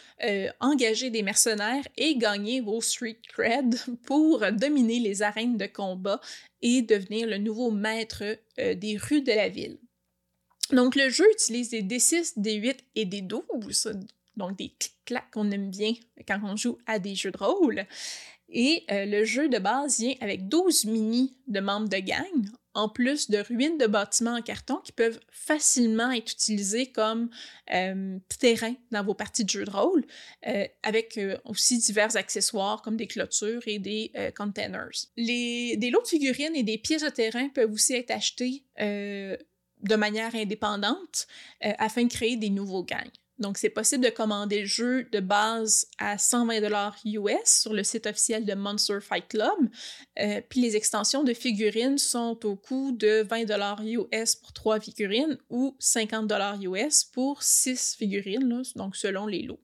engager 0.60 1.12
des 1.12 1.21
mercenaires 1.21 1.88
et 1.97 2.17
gagner 2.17 2.62
vos 2.62 2.82
street 2.82 3.19
cred 3.32 3.76
pour 4.06 4.39
dominer 4.54 4.99
les 4.99 5.21
arènes 5.21 5.58
de 5.58 5.67
combat 5.67 6.19
et 6.63 6.82
devenir 6.82 7.28
le 7.28 7.38
nouveau 7.38 7.69
maître 7.69 8.23
des 8.58 8.97
rues 8.97 9.21
de 9.21 9.34
la 9.34 9.49
ville. 9.49 9.78
Donc 10.71 10.95
le 10.95 11.10
jeu 11.10 11.26
utilise 11.32 11.69
des 11.69 11.84
D6, 11.84 12.34
des 12.38 12.56
8 12.56 12.84
et 12.95 13.06
des 13.06 13.21
12, 13.21 13.99
donc 14.38 14.58
des 14.58 14.69
clics-clacs 14.80 15.32
qu'on 15.32 15.52
aime 15.52 15.69
bien 15.69 15.93
quand 16.28 16.39
on 16.43 16.56
joue 16.56 16.78
à 16.86 17.00
des 17.00 17.15
jeux 17.15 17.32
de 17.32 17.38
rôle. 17.38 17.86
Et 18.50 18.86
le 18.89 19.24
jeu 19.24 19.50
de 19.50 19.58
base 19.58 20.00
vient 20.00 20.13
avec 20.22 20.48
12 20.48 20.86
mini 20.86 21.36
de 21.48 21.60
membres 21.60 21.89
de 21.89 21.98
gang, 21.98 22.46
en 22.76 22.89
plus 22.89 23.30
de 23.30 23.39
ruines 23.39 23.78
de 23.78 23.86
bâtiments 23.86 24.36
en 24.36 24.41
carton 24.41 24.78
qui 24.78 24.91
peuvent 24.91 25.19
facilement 25.32 26.12
être 26.12 26.32
utilisés 26.32 26.91
comme 26.91 27.30
euh, 27.74 28.17
terrain 28.39 28.74
dans 28.91 29.04
vos 29.04 29.13
parties 29.13 29.46
de 29.46 29.50
jeu 29.50 29.63
de 29.63 29.72
rôle, 29.72 30.06
euh, 30.48 30.65
avec 30.82 31.17
euh, 31.17 31.38
aussi 31.46 31.78
divers 31.78 32.15
accessoires 32.15 32.82
comme 32.82 32.98
des 32.98 33.08
clôtures 33.08 33.62
et 33.67 33.80
des 33.80 34.12
containers. 34.36 35.08
Les, 35.17 35.78
des 35.78 35.89
lots 35.89 36.02
de 36.02 36.08
figurines 36.08 36.56
et 36.56 36.63
des 36.63 36.78
pièces 36.78 37.04
de 37.04 37.10
terrain 37.10 37.50
peuvent 37.50 37.72
aussi 37.72 37.93
être 37.93 38.12
achetés 38.12 38.63
de 38.80 39.96
manière 39.96 40.34
indépendante 40.34 41.28
afin 41.62 42.04
de 42.04 42.10
créer 42.10 42.38
des 42.38 42.50
nouveaux 42.50 42.84
gangs. 42.84 43.12
Donc, 43.39 43.58
c'est 43.58 43.69
possible 43.69 44.04
de 44.04 44.10
commander 44.10 44.62
le 44.62 44.65
jeu 44.65 45.04
de 45.12 45.19
base 45.19 45.88
à 45.98 46.17
120 46.17 46.93
US 47.06 47.34
sur 47.46 47.74
le 47.74 47.84
site 47.84 48.06
officiel 48.06 48.46
de 48.46 48.54
Monster 48.54 49.00
Fight 49.02 49.28
Club. 49.28 49.69
Euh, 50.19 50.41
puis 50.48 50.62
les 50.62 50.76
extensions 50.76 51.24
de 51.24 51.34
figurines 51.34 51.98
sont 51.98 52.46
au 52.46 52.56
coût 52.56 52.91
de 52.91 53.24
20 53.24 53.82
US 53.84 54.36
pour 54.36 54.54
3 54.54 54.80
figurines 54.80 55.38
ou 55.50 55.76
50 55.80 56.32
US 56.62 57.04
pour 57.06 57.41
6 57.41 57.96
figurines, 57.98 58.62
donc 58.76 58.96
selon 58.96 59.26
les 59.26 59.41
lots. 59.41 59.60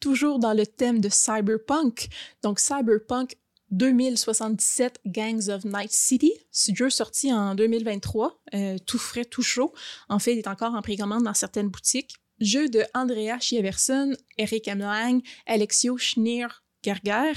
Toujours 0.00 0.38
dans 0.38 0.52
le 0.52 0.66
thème 0.66 1.00
de 1.00 1.08
Cyberpunk, 1.08 2.08
donc 2.42 2.60
Cyberpunk 2.60 3.36
2077 3.70 5.00
Gangs 5.06 5.48
of 5.48 5.64
Night 5.64 5.92
City. 5.92 6.32
Ce 6.50 6.72
jeu 6.74 6.90
sorti 6.90 7.32
en 7.32 7.54
2023, 7.54 8.40
euh, 8.54 8.78
tout 8.86 8.98
frais, 8.98 9.24
tout 9.24 9.42
chaud. 9.42 9.72
En 10.08 10.18
fait, 10.18 10.32
il 10.32 10.38
est 10.38 10.48
encore 10.48 10.74
en 10.74 10.82
précommande 10.82 11.24
dans 11.24 11.34
certaines 11.34 11.68
boutiques. 11.68 12.14
Jeu 12.40 12.68
de 12.68 12.84
Andrea 12.94 13.38
Chieverson, 13.40 14.14
Eric 14.36 14.68
Emlang, 14.68 15.20
Alexio 15.46 15.96
Schneer 15.96 16.48
Gerger, 16.82 17.34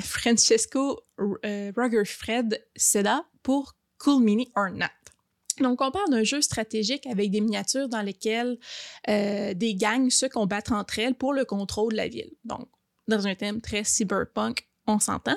Francesco 0.00 1.00
euh, 1.44 1.72
Fred 2.04 2.64
Seda 2.76 3.24
pour 3.42 3.74
Cool 3.98 4.22
Mini 4.22 4.50
or 4.54 4.70
Not. 4.70 4.86
Donc, 5.60 5.80
on 5.80 5.90
parle 5.90 6.10
d'un 6.10 6.24
jeu 6.24 6.40
stratégique 6.40 7.06
avec 7.06 7.30
des 7.30 7.40
miniatures 7.40 7.88
dans 7.88 8.02
lesquelles 8.02 8.58
euh, 9.08 9.54
des 9.54 9.74
gangs 9.74 10.10
se 10.10 10.26
combattent 10.26 10.72
entre 10.72 10.98
elles 10.98 11.14
pour 11.14 11.32
le 11.32 11.44
contrôle 11.44 11.92
de 11.92 11.96
la 11.96 12.08
ville. 12.08 12.32
Donc, 12.44 12.68
dans 13.06 13.26
un 13.26 13.34
thème 13.34 13.60
très 13.60 13.84
cyberpunk 13.84 14.66
on 14.86 14.98
s'entend. 14.98 15.36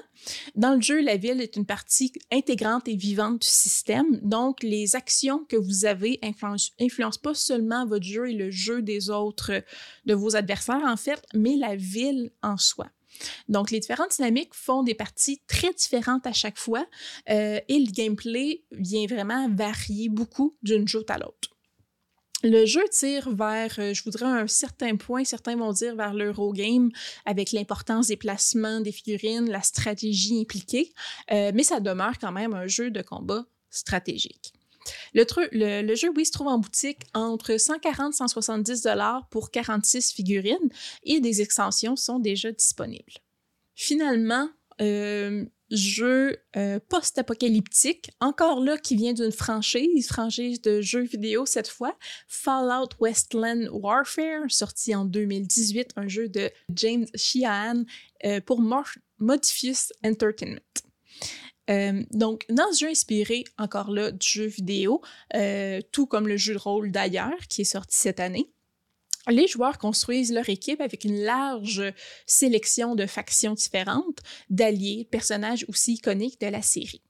Dans 0.55 0.75
le 0.75 0.81
jeu, 0.81 1.01
la 1.01 1.17
ville 1.17 1.41
est 1.41 1.55
une 1.55 1.65
partie 1.65 2.11
intégrante 2.31 2.87
et 2.87 2.95
vivante 2.95 3.41
du 3.41 3.47
système, 3.47 4.19
donc 4.21 4.63
les 4.63 4.95
actions 4.95 5.45
que 5.45 5.55
vous 5.55 5.85
avez 5.85 6.19
influencent, 6.21 7.19
pas 7.21 7.33
seulement 7.33 7.85
votre 7.85 8.05
jeu 8.05 8.29
et 8.29 8.33
le 8.33 8.51
jeu 8.51 8.81
des 8.81 9.09
autres, 9.09 9.63
de 10.05 10.13
vos 10.13 10.35
adversaires 10.35 10.83
en 10.85 10.97
fait, 10.97 11.23
mais 11.33 11.55
la 11.55 11.75
ville 11.75 12.31
en 12.41 12.57
soi. 12.57 12.87
Donc, 13.49 13.71
les 13.71 13.79
différentes 13.79 14.11
dynamiques 14.15 14.53
font 14.53 14.83
des 14.83 14.93
parties 14.93 15.41
très 15.47 15.73
différentes 15.73 16.27
à 16.27 16.33
chaque 16.33 16.57
fois 16.57 16.85
euh, 17.29 17.59
et 17.67 17.79
le 17.79 17.91
gameplay 17.91 18.63
vient 18.71 19.07
vraiment 19.07 19.49
varier 19.49 20.09
beaucoup 20.09 20.55
d'une 20.61 20.87
joute 20.87 21.09
à 21.09 21.17
l'autre. 21.17 21.56
Le 22.43 22.65
jeu 22.65 22.83
tire 22.91 23.29
vers, 23.31 23.79
euh, 23.79 23.93
je 23.93 24.03
voudrais 24.03 24.25
un 24.25 24.45
certain 24.45 24.95
point, 24.95 25.23
certains 25.23 25.55
vont 25.55 25.71
dire 25.71 25.95
vers 25.95 26.13
l'Eurogame, 26.13 26.91
avec 27.25 27.51
l'importance 27.51 28.07
des 28.07 28.17
placements 28.17 28.79
des 28.79 28.91
figurines, 28.91 29.49
la 29.49 29.63
stratégie 29.63 30.39
impliquée, 30.39 30.93
euh, 31.31 31.51
mais 31.55 31.63
ça 31.63 31.79
demeure 31.79 32.19
quand 32.19 32.31
même 32.31 32.53
un 32.53 32.67
jeu 32.67 32.91
de 32.91 33.01
combat 33.01 33.45
stratégique. 33.71 34.53
Le, 35.13 35.95
jeu, 35.95 36.11
oui, 36.15 36.25
se 36.25 36.31
trouve 36.31 36.47
en 36.47 36.59
boutique 36.59 37.01
entre 37.13 37.57
140 37.57 38.13
et 38.13 38.17
170 38.17 38.81
dollars 38.83 39.27
pour 39.29 39.51
46 39.51 40.13
figurines 40.13 40.69
et 41.03 41.19
des 41.19 41.41
extensions 41.41 41.95
sont 41.95 42.19
déjà 42.19 42.51
disponibles. 42.51 43.13
Finalement, 43.75 44.49
euh, 44.79 45.45
jeu 45.69 46.37
euh, 46.55 46.79
post-apocalyptique, 46.89 48.11
encore 48.19 48.61
là 48.61 48.77
qui 48.77 48.95
vient 48.95 49.13
d'une 49.13 49.31
franchise, 49.31 50.07
franchise 50.07 50.61
de 50.61 50.81
jeux 50.81 51.03
vidéo 51.03 51.45
cette 51.45 51.67
fois, 51.67 51.95
Fallout 52.27 52.89
Westland 52.99 53.69
Warfare, 53.71 54.49
sorti 54.49 54.95
en 54.95 55.05
2018, 55.05 55.91
un 55.95 56.07
jeu 56.07 56.29
de 56.29 56.49
James 56.73 57.05
Sheehan 57.15 57.83
euh, 58.25 58.41
pour 58.41 58.61
Modifius 59.19 59.91
Entertainment. 60.05 60.59
Euh, 61.69 62.03
donc, 62.11 62.45
dans 62.49 62.71
ce 62.71 62.85
jeu 62.85 62.89
inspiré, 62.89 63.43
encore 63.57 63.91
là, 63.91 64.11
du 64.11 64.25
jeu 64.25 64.45
vidéo, 64.45 65.01
tout 65.91 66.07
comme 66.07 66.27
le 66.27 66.37
jeu 66.37 66.53
de 66.53 66.59
rôle 66.59 66.91
d'ailleurs, 66.91 67.37
qui 67.49 67.61
est 67.61 67.65
sorti 67.65 67.97
cette 67.97 68.21
année, 68.21 68.49
les 69.27 69.47
joueurs 69.47 69.77
construisent 69.77 70.33
leur 70.33 70.49
équipe 70.49 70.81
avec 70.81 71.03
une 71.03 71.21
large 71.21 71.83
sélection 72.25 72.95
de 72.95 73.05
factions 73.05 73.53
différentes, 73.53 74.19
d'alliés, 74.49 75.03
de 75.03 75.09
personnages 75.09 75.65
aussi 75.67 75.93
iconiques 75.93 76.41
de 76.41 76.47
la 76.47 76.61
série. 76.61 77.01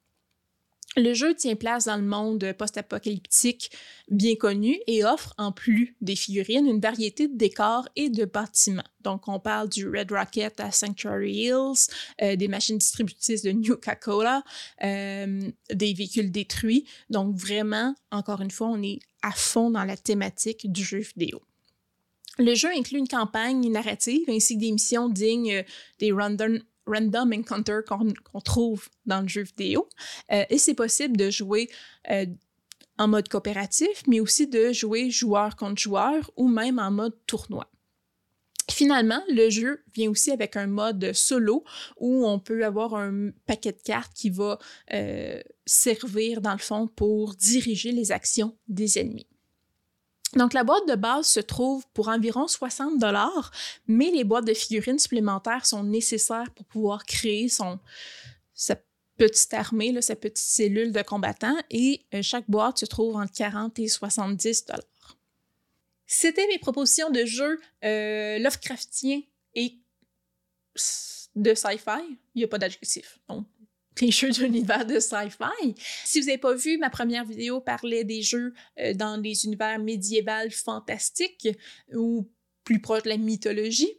Le 0.98 1.14
jeu 1.14 1.36
tient 1.36 1.56
place 1.56 1.86
dans 1.86 1.98
le 1.98 2.04
monde 2.04 2.54
post-apocalyptique 2.58 3.72
bien 4.10 4.36
connu 4.36 4.80
et 4.88 5.06
offre, 5.06 5.36
en 5.38 5.52
plus 5.52 5.96
des 6.02 6.16
figurines, 6.16 6.66
une 6.66 6.80
variété 6.80 7.28
de 7.28 7.38
décors 7.38 7.88
et 7.96 8.10
de 8.10 8.26
bâtiments. 8.26 8.82
Donc, 9.02 9.28
on 9.28 9.40
parle 9.40 9.70
du 9.70 9.88
Red 9.88 10.12
Rocket 10.12 10.60
à 10.60 10.72
Sanctuary 10.72 11.34
Hills, 11.34 11.92
euh, 12.24 12.36
des 12.36 12.48
machines 12.48 12.80
distributrices 12.80 13.44
de 13.44 13.52
New 13.52 13.76
Coca-Cola, 13.76 14.44
euh, 14.84 15.52
des 15.72 15.94
véhicules 15.94 16.32
détruits. 16.32 16.86
Donc, 17.12 17.36
vraiment, 17.36 17.94
encore 18.10 18.42
une 18.42 18.52
fois, 18.52 18.68
on 18.68 18.82
est 18.82 19.00
à 19.22 19.34
fond 19.34 19.70
dans 19.70 19.84
la 19.84 19.98
thématique 19.98 20.72
du 20.72 20.84
jeu 20.84 21.00
vidéo. 21.00 21.44
Le 22.40 22.54
jeu 22.54 22.70
inclut 22.70 23.00
une 23.00 23.08
campagne 23.08 23.70
narrative 23.72 24.30
ainsi 24.30 24.56
que 24.56 24.62
des 24.62 24.72
missions 24.72 25.10
dignes 25.10 25.54
euh, 25.54 25.64
des 26.00 26.12
random, 26.12 27.34
encounters 27.34 27.84
qu'on 27.84 28.42
trouve 28.42 28.88
dans 29.06 29.22
le 29.22 29.28
jeu 29.28 29.42
vidéo. 29.42 29.90
Euh, 30.32 30.44
et 30.50 30.58
c'est 30.58 30.76
possible 30.76 31.18
de 31.18 31.30
jouer 31.30 31.70
euh, 32.12 32.26
en 32.98 33.08
mode 33.08 33.28
coopératif, 33.28 34.04
mais 34.08 34.20
aussi 34.20 34.48
de 34.48 34.72
jouer 34.72 35.10
joueur 35.10 35.56
contre 35.56 35.82
joueur 35.82 36.32
ou 36.36 36.48
même 36.48 36.80
en 36.80 36.92
mode 36.92 37.16
tournoi. 37.26 37.70
Finalement, 38.70 39.24
le 39.30 39.50
jeu 39.50 39.84
vient 39.96 40.10
aussi 40.12 40.30
avec 40.30 40.56
un 40.58 40.68
mode 40.68 41.14
solo 41.14 41.64
où 42.00 42.28
on 42.28 42.38
peut 42.38 42.66
avoir 42.66 42.96
un 42.96 43.32
paquet 43.46 43.72
de 43.72 43.82
cartes 43.82 44.14
qui 44.14 44.30
va 44.30 44.60
servir 45.66 46.42
dans 46.42 46.52
le 46.52 46.58
fond 46.58 46.88
pour 46.88 47.34
diriger 47.36 47.94
les 47.94 48.12
actions 48.12 48.58
des 48.68 49.00
ennemis. 49.00 49.28
Donc, 50.36 50.54
la 50.54 50.64
boîte 50.64 50.88
de 50.88 50.96
base 50.96 51.28
se 51.28 51.40
trouve 51.40 51.86
pour 51.94 52.10
environ 52.10 52.48
60 52.48 53.00
dollars, 53.00 53.52
mais 53.88 54.12
les 54.12 54.24
boîtes 54.24 54.46
de 54.46 54.54
figurines 54.54 55.00
supplémentaires 55.00 55.66
sont 55.66 55.84
nécessaires 55.84 56.52
pour 56.54 56.66
pouvoir 56.66 57.06
créer 57.06 57.48
son, 57.48 57.80
sa 58.54 58.76
petite 59.18 59.54
armée, 59.54 60.00
sa 60.02 60.16
petite 60.16 60.38
cellule 60.38 60.92
de 60.92 61.02
combattants, 61.02 61.58
et 61.70 62.06
euh, 62.14 62.22
chaque 62.22 62.50
boîte 62.50 62.80
se 62.80 62.86
trouve 62.86 63.16
entre 63.16 63.32
40 63.34 63.80
et 63.80 63.88
70 63.88 64.66
dollars. 64.66 65.18
C'était 66.06 66.48
mes 66.48 66.60
propositions 66.60 67.10
de 67.10 67.26
jeux 67.26 67.60
euh, 67.84 68.40
Lovecraftien 68.40 69.22
et 69.56 69.76
de 71.36 71.54
sci-fi. 71.54 72.18
Il 72.36 72.40
n'y 72.40 72.44
a 72.44 72.48
pas 72.48 72.58
d'adjectif. 72.58 73.20
Les 74.02 74.12
jeux 74.12 74.32
d'univers 74.32 74.86
de 74.86 75.00
sci-fi. 75.00 75.76
Si 76.06 76.20
vous 76.20 76.28
n'avez 76.28 76.38
pas 76.38 76.54
vu, 76.54 76.78
ma 76.78 76.90
première 76.90 77.26
vidéo 77.26 77.62
parlait 77.62 78.04
des 78.04 78.22
jeux 78.22 78.54
euh, 78.80 78.94
dans 78.94 79.18
des 79.18 79.46
univers 79.46 79.80
médiévals 79.80 80.52
fantastiques 80.52 81.50
ou 81.94 82.30
plus 82.64 82.82
proche 82.82 83.04
de 83.04 83.10
la 83.10 83.18
mythologie. 83.18 83.92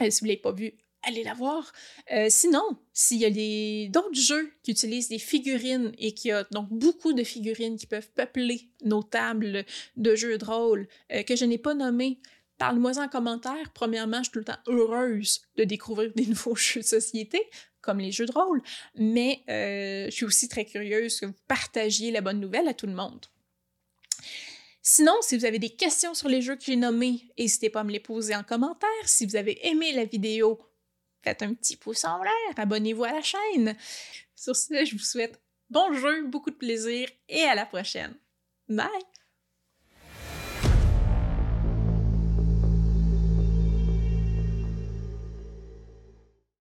Euh, 0.00 0.10
si 0.10 0.20
vous 0.20 0.26
ne 0.26 0.30
l'avez 0.30 0.40
pas 0.40 0.52
vu, 0.52 0.72
allez 1.02 1.22
la 1.22 1.34
voir. 1.34 1.72
Euh, 2.12 2.26
sinon, 2.30 2.62
s'il 2.92 3.18
y 3.18 3.26
a 3.26 3.88
d'autres 3.90 4.14
jeux 4.14 4.50
qui 4.62 4.70
utilisent 4.70 5.08
des 5.08 5.18
figurines 5.18 5.92
et 5.98 6.12
qui 6.14 6.30
a 6.30 6.44
donc 6.50 6.68
beaucoup 6.70 7.12
de 7.12 7.24
figurines 7.24 7.76
qui 7.76 7.86
peuvent 7.86 8.10
peupler 8.14 8.68
nos 8.82 9.02
tables 9.02 9.64
de 9.96 10.14
jeux 10.14 10.38
de 10.38 10.44
rôle 10.44 10.88
que 11.26 11.36
je 11.36 11.44
n'ai 11.44 11.58
pas 11.58 11.74
nommées, 11.74 12.20
Parle-moi 12.64 12.98
en 12.98 13.08
commentaire. 13.08 13.70
Premièrement, 13.74 14.18
je 14.18 14.22
suis 14.24 14.32
tout 14.32 14.38
le 14.38 14.44
temps 14.46 14.58
heureuse 14.68 15.42
de 15.56 15.64
découvrir 15.64 16.12
des 16.14 16.26
nouveaux 16.28 16.56
jeux 16.56 16.80
de 16.80 16.86
société 16.86 17.42
comme 17.82 17.98
les 17.98 18.12
jeux 18.12 18.24
de 18.24 18.32
rôle, 18.32 18.62
mais 18.94 19.44
euh, 19.50 20.06
je 20.06 20.10
suis 20.10 20.24
aussi 20.24 20.48
très 20.48 20.64
curieuse 20.64 21.20
que 21.20 21.26
vous 21.26 21.34
partagiez 21.46 22.10
la 22.10 22.22
bonne 22.22 22.40
nouvelle 22.40 22.66
à 22.66 22.72
tout 22.72 22.86
le 22.86 22.94
monde. 22.94 23.26
Sinon, 24.80 25.12
si 25.20 25.36
vous 25.36 25.44
avez 25.44 25.58
des 25.58 25.68
questions 25.68 26.14
sur 26.14 26.30
les 26.30 26.40
jeux 26.40 26.56
que 26.56 26.64
j'ai 26.64 26.76
nommés, 26.76 27.30
n'hésitez 27.38 27.68
pas 27.68 27.80
à 27.80 27.84
me 27.84 27.92
les 27.92 28.00
poser 28.00 28.34
en 28.34 28.42
commentaire. 28.42 28.88
Si 29.04 29.26
vous 29.26 29.36
avez 29.36 29.66
aimé 29.68 29.92
la 29.92 30.06
vidéo, 30.06 30.58
faites 31.22 31.42
un 31.42 31.52
petit 31.52 31.76
pouce 31.76 32.06
en 32.06 32.22
l'air, 32.22 32.54
abonnez-vous 32.56 33.04
à 33.04 33.12
la 33.12 33.22
chaîne. 33.22 33.76
Sur 34.34 34.56
ce, 34.56 34.82
je 34.86 34.92
vous 34.92 35.04
souhaite 35.04 35.38
bon 35.68 35.92
jeu, 35.92 36.26
beaucoup 36.26 36.50
de 36.50 36.56
plaisir 36.56 37.06
et 37.28 37.42
à 37.42 37.54
la 37.54 37.66
prochaine. 37.66 38.14
Bye! 38.66 38.88